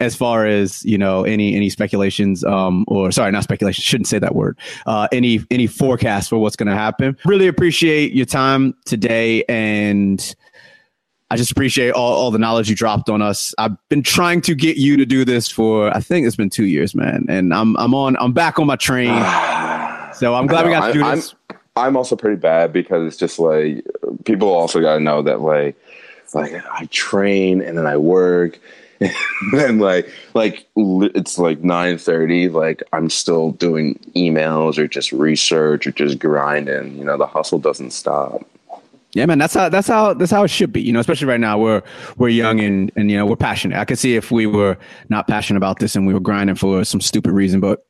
as 0.00 0.16
far 0.16 0.46
as 0.46 0.82
you 0.84 0.96
know 0.96 1.24
any 1.24 1.54
any 1.54 1.68
speculations 1.68 2.42
um 2.44 2.84
or 2.88 3.12
sorry 3.12 3.30
not 3.30 3.42
speculation 3.44 3.82
shouldn't 3.82 4.08
say 4.08 4.18
that 4.18 4.34
word 4.34 4.58
uh 4.86 5.06
any 5.12 5.44
any 5.50 5.66
forecast 5.66 6.30
for 6.30 6.38
what's 6.38 6.56
going 6.56 6.66
to 6.66 6.74
happen 6.74 7.14
really 7.26 7.46
appreciate 7.46 8.12
your 8.14 8.24
time 8.24 8.74
today 8.86 9.44
and 9.48 10.34
I 11.30 11.36
just 11.36 11.52
appreciate 11.52 11.92
all, 11.92 12.12
all 12.12 12.30
the 12.32 12.38
knowledge 12.38 12.68
you 12.68 12.74
dropped 12.74 13.08
on 13.08 13.22
us. 13.22 13.54
I've 13.56 13.76
been 13.88 14.02
trying 14.02 14.40
to 14.42 14.54
get 14.54 14.76
you 14.76 14.96
to 14.96 15.06
do 15.06 15.24
this 15.24 15.48
for 15.48 15.94
I 15.96 16.00
think 16.00 16.26
it's 16.26 16.36
been 16.36 16.50
two 16.50 16.66
years, 16.66 16.94
man. 16.94 17.26
And 17.28 17.54
I'm 17.54 17.76
I'm 17.76 17.94
on 17.94 18.16
I'm 18.16 18.32
back 18.32 18.58
on 18.58 18.66
my 18.66 18.76
train. 18.76 19.08
so 20.14 20.34
I'm 20.34 20.46
glad 20.46 20.66
we 20.66 20.72
got 20.72 20.88
to 20.88 20.92
do 20.92 21.04
this. 21.04 21.34
I'm, 21.50 21.58
I'm 21.76 21.96
also 21.96 22.16
pretty 22.16 22.36
bad 22.36 22.72
because 22.72 23.06
it's 23.06 23.16
just 23.16 23.38
like 23.38 23.84
people 24.24 24.48
also 24.48 24.80
got 24.80 24.94
to 24.94 25.00
know 25.00 25.22
that 25.22 25.40
like 25.40 25.76
like 26.34 26.52
I 26.70 26.86
train 26.86 27.62
and 27.62 27.78
then 27.78 27.86
I 27.86 27.96
work 27.96 28.58
and 29.52 29.80
like 29.80 30.12
like 30.34 30.66
it's 30.76 31.38
like 31.38 31.62
9:30 31.62 32.52
like 32.52 32.82
I'm 32.92 33.08
still 33.08 33.52
doing 33.52 33.98
emails 34.16 34.78
or 34.78 34.86
just 34.88 35.12
research 35.12 35.86
or 35.86 35.92
just 35.92 36.18
grinding 36.18 36.98
you 36.98 37.04
know 37.04 37.16
the 37.16 37.26
hustle 37.26 37.58
doesn't 37.58 37.92
stop 37.92 38.42
yeah, 39.12 39.26
man, 39.26 39.38
that's 39.38 39.54
how 39.54 39.68
that's 39.68 39.88
how 39.88 40.14
that's 40.14 40.30
how 40.30 40.44
it 40.44 40.48
should 40.48 40.72
be. 40.72 40.80
You 40.80 40.92
know, 40.92 41.00
especially 41.00 41.26
right 41.26 41.40
now, 41.40 41.58
we're 41.58 41.82
we're 42.16 42.28
young 42.28 42.60
and 42.60 42.92
and 42.96 43.10
you 43.10 43.16
know 43.16 43.26
we're 43.26 43.36
passionate. 43.36 43.78
I 43.78 43.84
could 43.84 43.98
see 43.98 44.14
if 44.14 44.30
we 44.30 44.46
were 44.46 44.76
not 45.08 45.26
passionate 45.26 45.58
about 45.58 45.80
this 45.80 45.96
and 45.96 46.06
we 46.06 46.14
were 46.14 46.20
grinding 46.20 46.56
for 46.56 46.84
some 46.84 47.00
stupid 47.00 47.32
reason, 47.32 47.60
but 47.60 47.84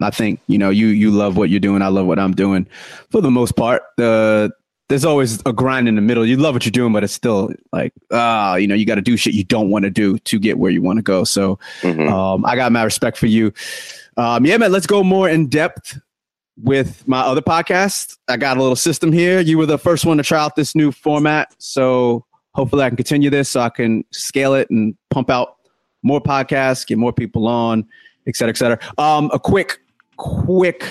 I 0.00 0.10
think 0.10 0.40
you 0.46 0.58
know 0.58 0.70
you 0.70 0.88
you 0.88 1.10
love 1.10 1.36
what 1.36 1.50
you're 1.50 1.60
doing. 1.60 1.82
I 1.82 1.88
love 1.88 2.06
what 2.06 2.18
I'm 2.18 2.34
doing. 2.34 2.66
For 3.10 3.20
the 3.20 3.30
most 3.30 3.54
part, 3.54 3.82
the 3.98 4.50
there's 4.88 5.04
always 5.04 5.40
a 5.46 5.52
grind 5.52 5.88
in 5.88 5.94
the 5.94 6.02
middle. 6.02 6.24
You 6.26 6.36
love 6.36 6.54
what 6.54 6.64
you're 6.64 6.70
doing, 6.70 6.92
but 6.92 7.04
it's 7.04 7.14
still 7.14 7.50
like, 7.72 7.92
ah, 8.10 8.52
uh, 8.52 8.56
you 8.56 8.66
know, 8.66 8.74
you 8.74 8.84
got 8.84 8.96
to 8.96 9.02
do 9.02 9.16
shit 9.16 9.32
you 9.34 9.44
don't 9.44 9.70
want 9.70 9.84
to 9.84 9.90
do 9.90 10.18
to 10.18 10.38
get 10.38 10.58
where 10.58 10.70
you 10.70 10.82
want 10.82 10.98
to 10.98 11.02
go. 11.02 11.24
So, 11.24 11.58
mm-hmm. 11.80 12.12
um, 12.12 12.44
I 12.44 12.56
got 12.56 12.72
my 12.72 12.82
respect 12.82 13.16
for 13.16 13.26
you. 13.26 13.52
Um, 14.16 14.44
yeah, 14.44 14.58
man, 14.58 14.72
let's 14.72 14.86
go 14.86 15.02
more 15.02 15.28
in 15.28 15.46
depth 15.48 15.98
with 16.56 17.06
my 17.08 17.20
other 17.20 17.40
podcast. 17.40 18.18
I 18.28 18.36
got 18.36 18.56
a 18.56 18.60
little 18.60 18.76
system 18.76 19.12
here. 19.12 19.40
You 19.40 19.58
were 19.58 19.66
the 19.66 19.78
first 19.78 20.04
one 20.04 20.16
to 20.18 20.22
try 20.22 20.38
out 20.38 20.56
this 20.56 20.74
new 20.74 20.92
format. 20.92 21.54
So 21.58 22.24
hopefully 22.54 22.84
I 22.84 22.90
can 22.90 22.96
continue 22.96 23.30
this 23.30 23.48
so 23.48 23.60
I 23.60 23.70
can 23.70 24.04
scale 24.12 24.54
it 24.54 24.68
and 24.70 24.94
pump 25.10 25.30
out 25.30 25.56
more 26.02 26.20
podcasts, 26.20 26.86
get 26.86 26.98
more 26.98 27.12
people 27.12 27.46
on, 27.46 27.86
et 28.26 28.36
cetera, 28.36 28.50
et 28.50 28.56
cetera. 28.56 28.78
Um, 28.98 29.30
a 29.32 29.38
quick, 29.38 29.80
quick 30.16 30.84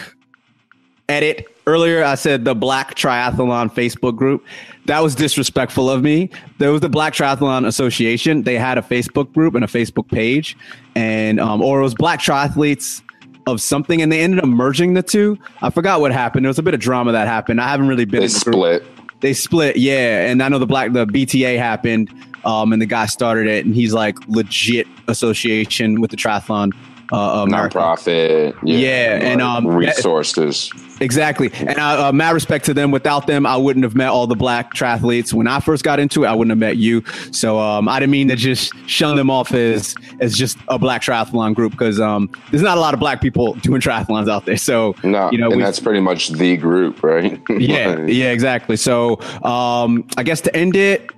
edit. 1.09 1.47
Earlier, 1.67 2.03
I 2.03 2.15
said 2.15 2.43
the 2.43 2.55
Black 2.55 2.95
Triathlon 2.95 3.71
Facebook 3.71 4.15
group. 4.15 4.43
That 4.87 5.03
was 5.03 5.13
disrespectful 5.13 5.91
of 5.91 6.01
me. 6.01 6.31
There 6.57 6.71
was 6.71 6.81
the 6.81 6.89
Black 6.89 7.13
Triathlon 7.13 7.67
Association. 7.67 8.41
They 8.43 8.57
had 8.57 8.79
a 8.79 8.81
Facebook 8.81 9.31
group 9.31 9.53
and 9.53 9.63
a 9.63 9.67
Facebook 9.67 10.09
page, 10.09 10.57
and 10.95 11.39
um, 11.39 11.61
or 11.61 11.79
it 11.79 11.83
was 11.83 11.93
Black 11.93 12.19
Triathletes 12.19 13.03
of 13.47 13.61
something, 13.61 14.01
and 14.01 14.11
they 14.11 14.21
ended 14.21 14.39
up 14.39 14.45
merging 14.45 14.93
the 14.93 15.03
two. 15.03 15.37
I 15.61 15.69
forgot 15.69 16.01
what 16.01 16.11
happened. 16.11 16.45
There 16.45 16.49
was 16.49 16.59
a 16.59 16.63
bit 16.63 16.73
of 16.73 16.79
drama 16.79 17.11
that 17.11 17.27
happened. 17.27 17.61
I 17.61 17.69
haven't 17.69 17.87
really 17.87 18.05
been. 18.05 18.21
They 18.21 18.27
the 18.27 18.33
split. 18.33 18.83
Group. 18.83 19.11
They 19.21 19.33
split, 19.33 19.77
yeah. 19.77 20.27
And 20.27 20.41
I 20.41 20.49
know 20.49 20.59
the 20.59 20.65
black 20.65 20.93
the 20.93 21.05
BTA 21.05 21.57
happened, 21.57 22.13
um, 22.43 22.73
and 22.73 22.81
the 22.81 22.87
guy 22.87 23.05
started 23.05 23.47
it, 23.47 23.65
and 23.65 23.75
he's 23.75 23.93
like 23.93 24.17
legit 24.27 24.87
association 25.07 26.01
with 26.01 26.11
the 26.11 26.17
triathlon 26.17 26.73
uh, 27.11 27.45
nonprofit. 27.45 28.57
Yeah, 28.63 28.77
yeah 28.77 29.31
and 29.31 29.41
um, 29.41 29.67
resources. 29.67 30.71
Exactly, 31.01 31.51
and 31.53 31.79
uh, 31.79 32.09
uh, 32.09 32.11
mad 32.11 32.31
respect 32.31 32.65
to 32.65 32.73
them. 32.73 32.91
Without 32.91 33.25
them, 33.25 33.45
I 33.45 33.57
wouldn't 33.57 33.83
have 33.83 33.95
met 33.95 34.09
all 34.09 34.27
the 34.27 34.35
black 34.35 34.73
triathletes 34.73 35.33
when 35.33 35.47
I 35.47 35.59
first 35.59 35.83
got 35.83 35.99
into 35.99 36.23
it. 36.23 36.27
I 36.27 36.33
wouldn't 36.33 36.51
have 36.51 36.59
met 36.59 36.77
you. 36.77 37.03
So 37.31 37.59
um, 37.59 37.89
I 37.89 37.99
didn't 37.99 38.11
mean 38.11 38.27
to 38.27 38.35
just 38.35 38.71
shun 38.87 39.17
them 39.17 39.29
off 39.29 39.51
as 39.53 39.95
as 40.19 40.37
just 40.37 40.57
a 40.67 40.77
black 40.77 41.01
triathlon 41.01 41.55
group 41.55 41.71
because 41.71 41.99
um, 41.99 42.29
there's 42.51 42.61
not 42.61 42.77
a 42.77 42.81
lot 42.81 42.93
of 42.93 42.99
black 42.99 43.19
people 43.19 43.53
doing 43.55 43.81
triathlons 43.81 44.29
out 44.29 44.45
there. 44.45 44.57
So 44.57 44.95
no, 45.03 45.31
you 45.31 45.39
know, 45.39 45.51
and 45.51 45.61
that's 45.61 45.79
pretty 45.79 46.01
much 46.01 46.29
the 46.29 46.55
group, 46.57 47.03
right? 47.03 47.41
yeah, 47.49 48.05
yeah, 48.05 48.31
exactly. 48.31 48.77
So 48.77 49.19
um, 49.43 50.07
I 50.17 50.23
guess 50.23 50.41
to 50.41 50.55
end 50.55 50.75
it, 50.75 51.09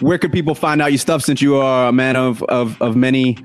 where 0.00 0.18
could 0.18 0.32
people 0.32 0.54
find 0.54 0.82
out 0.82 0.92
your 0.92 0.98
stuff 0.98 1.22
since 1.22 1.40
you 1.40 1.56
are 1.56 1.88
a 1.88 1.92
man 1.92 2.16
of 2.16 2.42
of, 2.44 2.80
of 2.82 2.96
many 2.96 3.38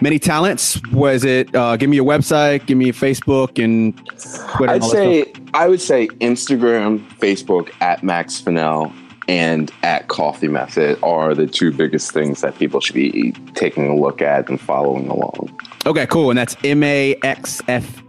many 0.00 0.18
talents. 0.18 0.80
Was 0.92 1.24
it? 1.24 1.54
Uh, 1.54 1.76
give 1.76 1.90
me 1.90 1.96
your 1.96 2.04
website. 2.04 2.66
Give 2.66 2.78
me 2.78 2.86
your 2.86 2.94
Facebook 2.94 3.62
and 3.62 3.96
Twitter. 4.56 4.72
I'd 4.72 4.84
say 4.84 5.32
I 5.54 5.68
would 5.68 5.80
say 5.80 6.08
Instagram, 6.20 7.06
Facebook 7.18 7.70
at 7.80 8.02
Max 8.02 8.40
Fennell 8.40 8.92
and 9.28 9.72
at 9.82 10.08
Coffee 10.08 10.48
Method 10.48 10.98
are 11.02 11.34
the 11.34 11.46
two 11.46 11.72
biggest 11.72 12.12
things 12.12 12.40
that 12.42 12.58
people 12.58 12.80
should 12.80 12.94
be 12.94 13.32
taking 13.54 13.88
a 13.88 13.96
look 13.96 14.20
at 14.20 14.48
and 14.48 14.60
following 14.60 15.08
along. 15.08 15.58
Okay, 15.86 16.06
cool. 16.06 16.30
And 16.30 16.38
that's 16.38 16.56
M 16.64 16.82
A 16.82 17.14
X 17.22 17.62
F 17.68 18.02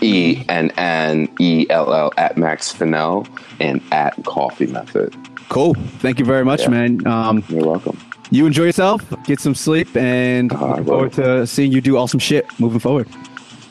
E 0.00 0.44
N 0.48 0.70
N 0.72 1.28
E 1.40 1.66
L 1.70 1.92
L 1.92 2.12
at 2.16 2.36
Max 2.36 2.72
Fennell 2.72 3.26
and 3.60 3.82
at 3.92 4.14
Coffee 4.24 4.66
Method. 4.66 5.14
Cool. 5.48 5.74
Thank 5.98 6.18
you 6.18 6.24
very 6.24 6.44
much, 6.44 6.62
yeah. 6.62 6.68
man. 6.68 7.06
Um, 7.06 7.44
You're 7.48 7.66
welcome 7.66 7.98
you 8.30 8.46
enjoy 8.46 8.64
yourself, 8.64 9.02
get 9.24 9.40
some 9.40 9.54
sleep, 9.54 9.96
and 9.96 10.52
uh, 10.52 10.68
looking 10.68 10.84
forward 10.84 11.12
to 11.14 11.46
seeing 11.46 11.72
you 11.72 11.80
do 11.80 11.96
awesome 11.96 12.18
shit 12.20 12.46
moving 12.58 12.80
forward. 12.80 13.08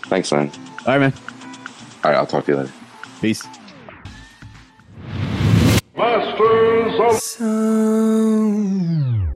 Thanks, 0.06 0.32
man. 0.32 0.52
All 0.86 0.98
right, 0.98 1.00
man. 1.00 1.14
All 2.04 2.12
right, 2.12 2.18
I'll 2.18 2.28
talk 2.28 2.46
to 2.46 2.52
you 2.52 2.58
later. 2.58 2.72
Peace. 3.22 3.44
Masters 5.96 7.00
of 7.00 7.14
Some. 7.20 8.54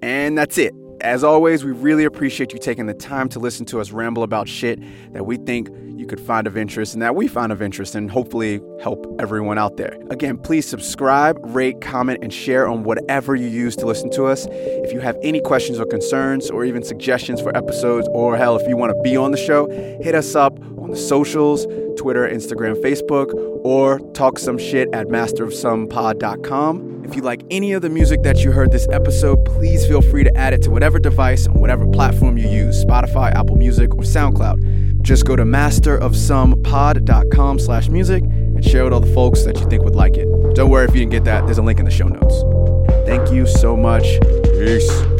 And 0.01 0.38
that's 0.38 0.58
it. 0.58 0.73
As 1.01 1.23
always, 1.23 1.63
we 1.63 1.71
really 1.71 2.03
appreciate 2.03 2.51
you 2.51 2.60
taking 2.60 2.88
the 2.88 2.93
time 2.93 3.30
to 3.30 3.39
listen 3.39 3.65
to 3.67 3.80
us 3.80 3.91
ramble 3.91 4.23
about 4.23 4.47
shit 4.49 4.80
that 5.13 5.25
we 5.25 5.38
think 5.38 5.69
you 5.97 6.05
could 6.05 6.19
find 6.19 6.47
of 6.47 6.55
interest 6.55 6.93
and 6.93 7.01
that 7.01 7.15
we 7.15 7.27
find 7.27 7.51
of 7.51 7.62
interest 7.62 7.95
and 7.95 8.12
hopefully 8.12 8.62
help 8.81 9.05
everyone 9.19 9.57
out 9.57 9.77
there. 9.77 9.97
Again, 10.10 10.38
please 10.38 10.67
subscribe, 10.67 11.38
rate, 11.55 11.81
comment, 11.81 12.19
and 12.21 12.31
share 12.33 12.67
on 12.67 12.83
whatever 12.83 13.36
you 13.36 13.47
use 13.47 13.75
to 13.77 13.86
listen 13.86 14.10
to 14.12 14.25
us. 14.25 14.47
If 14.51 14.93
you 14.93 14.99
have 14.99 15.17
any 15.23 15.41
questions 15.41 15.79
or 15.79 15.86
concerns 15.86 16.49
or 16.49 16.65
even 16.65 16.83
suggestions 16.83 17.41
for 17.41 17.55
episodes, 17.57 18.07
or 18.12 18.38
hell, 18.38 18.55
if 18.57 18.67
you 18.67 18.77
want 18.77 18.93
to 18.95 19.01
be 19.01 19.17
on 19.17 19.31
the 19.31 19.38
show, 19.38 19.67
hit 20.01 20.13
us 20.15 20.36
up 20.36 20.60
on 20.77 20.91
the 20.91 20.97
socials 20.97 21.65
Twitter, 21.97 22.29
Instagram, 22.29 22.79
Facebook, 22.81 23.33
or 23.65 23.99
talk 24.13 24.38
some 24.39 24.57
shit 24.57 24.88
at 24.93 25.07
masterofsomepod.com. 25.07 27.03
If 27.05 27.15
you 27.15 27.21
like 27.21 27.41
any 27.49 27.73
of 27.73 27.81
the 27.81 27.89
music 27.89 28.21
that 28.23 28.43
you 28.43 28.51
heard 28.51 28.71
this 28.71 28.88
episode, 28.89 29.43
please 29.45 29.86
feel 29.88 30.01
free 30.01 30.23
to 30.23 30.38
add 30.38 30.53
it 30.53 30.62
to 30.63 30.69
whatever 30.69 30.99
device 30.99 31.47
on 31.47 31.55
whatever 31.55 31.88
platform 31.88 32.38
you 32.38 32.47
use, 32.47 32.86
Spotify, 32.86 33.33
Apple 33.33 33.55
Music, 33.55 33.95
or 33.95 34.03
SoundCloud. 34.03 34.87
Just 35.08 35.26
go 35.26 35.36
to 35.38 35.46
masterofsomepod.com 35.46 37.60
slash 37.60 37.88
music 37.88 38.24
and 38.24 38.65
share 38.65 38.84
with 38.84 38.91
all 38.91 39.00
the 39.00 39.13
folks 39.13 39.46
that 39.46 39.58
you 39.58 39.65
think 39.70 39.86
would 39.86 39.96
like 39.96 40.17
it. 40.17 40.28
Don't 40.54 40.70
worry 40.70 40.84
if 40.84 40.93
you 40.93 41.00
didn't 41.00 41.13
get 41.13 41.24
that, 41.24 41.46
there's 41.46 41.60
a 41.60 41.62
link 41.62 41.80
in 41.80 41.86
the 41.86 41.91
show 41.91 42.10
notes. 42.10 42.43
Thank 43.08 43.32
you 43.32 43.48
so 43.48 43.78
much. 43.78 44.04
Peace. 44.43 45.16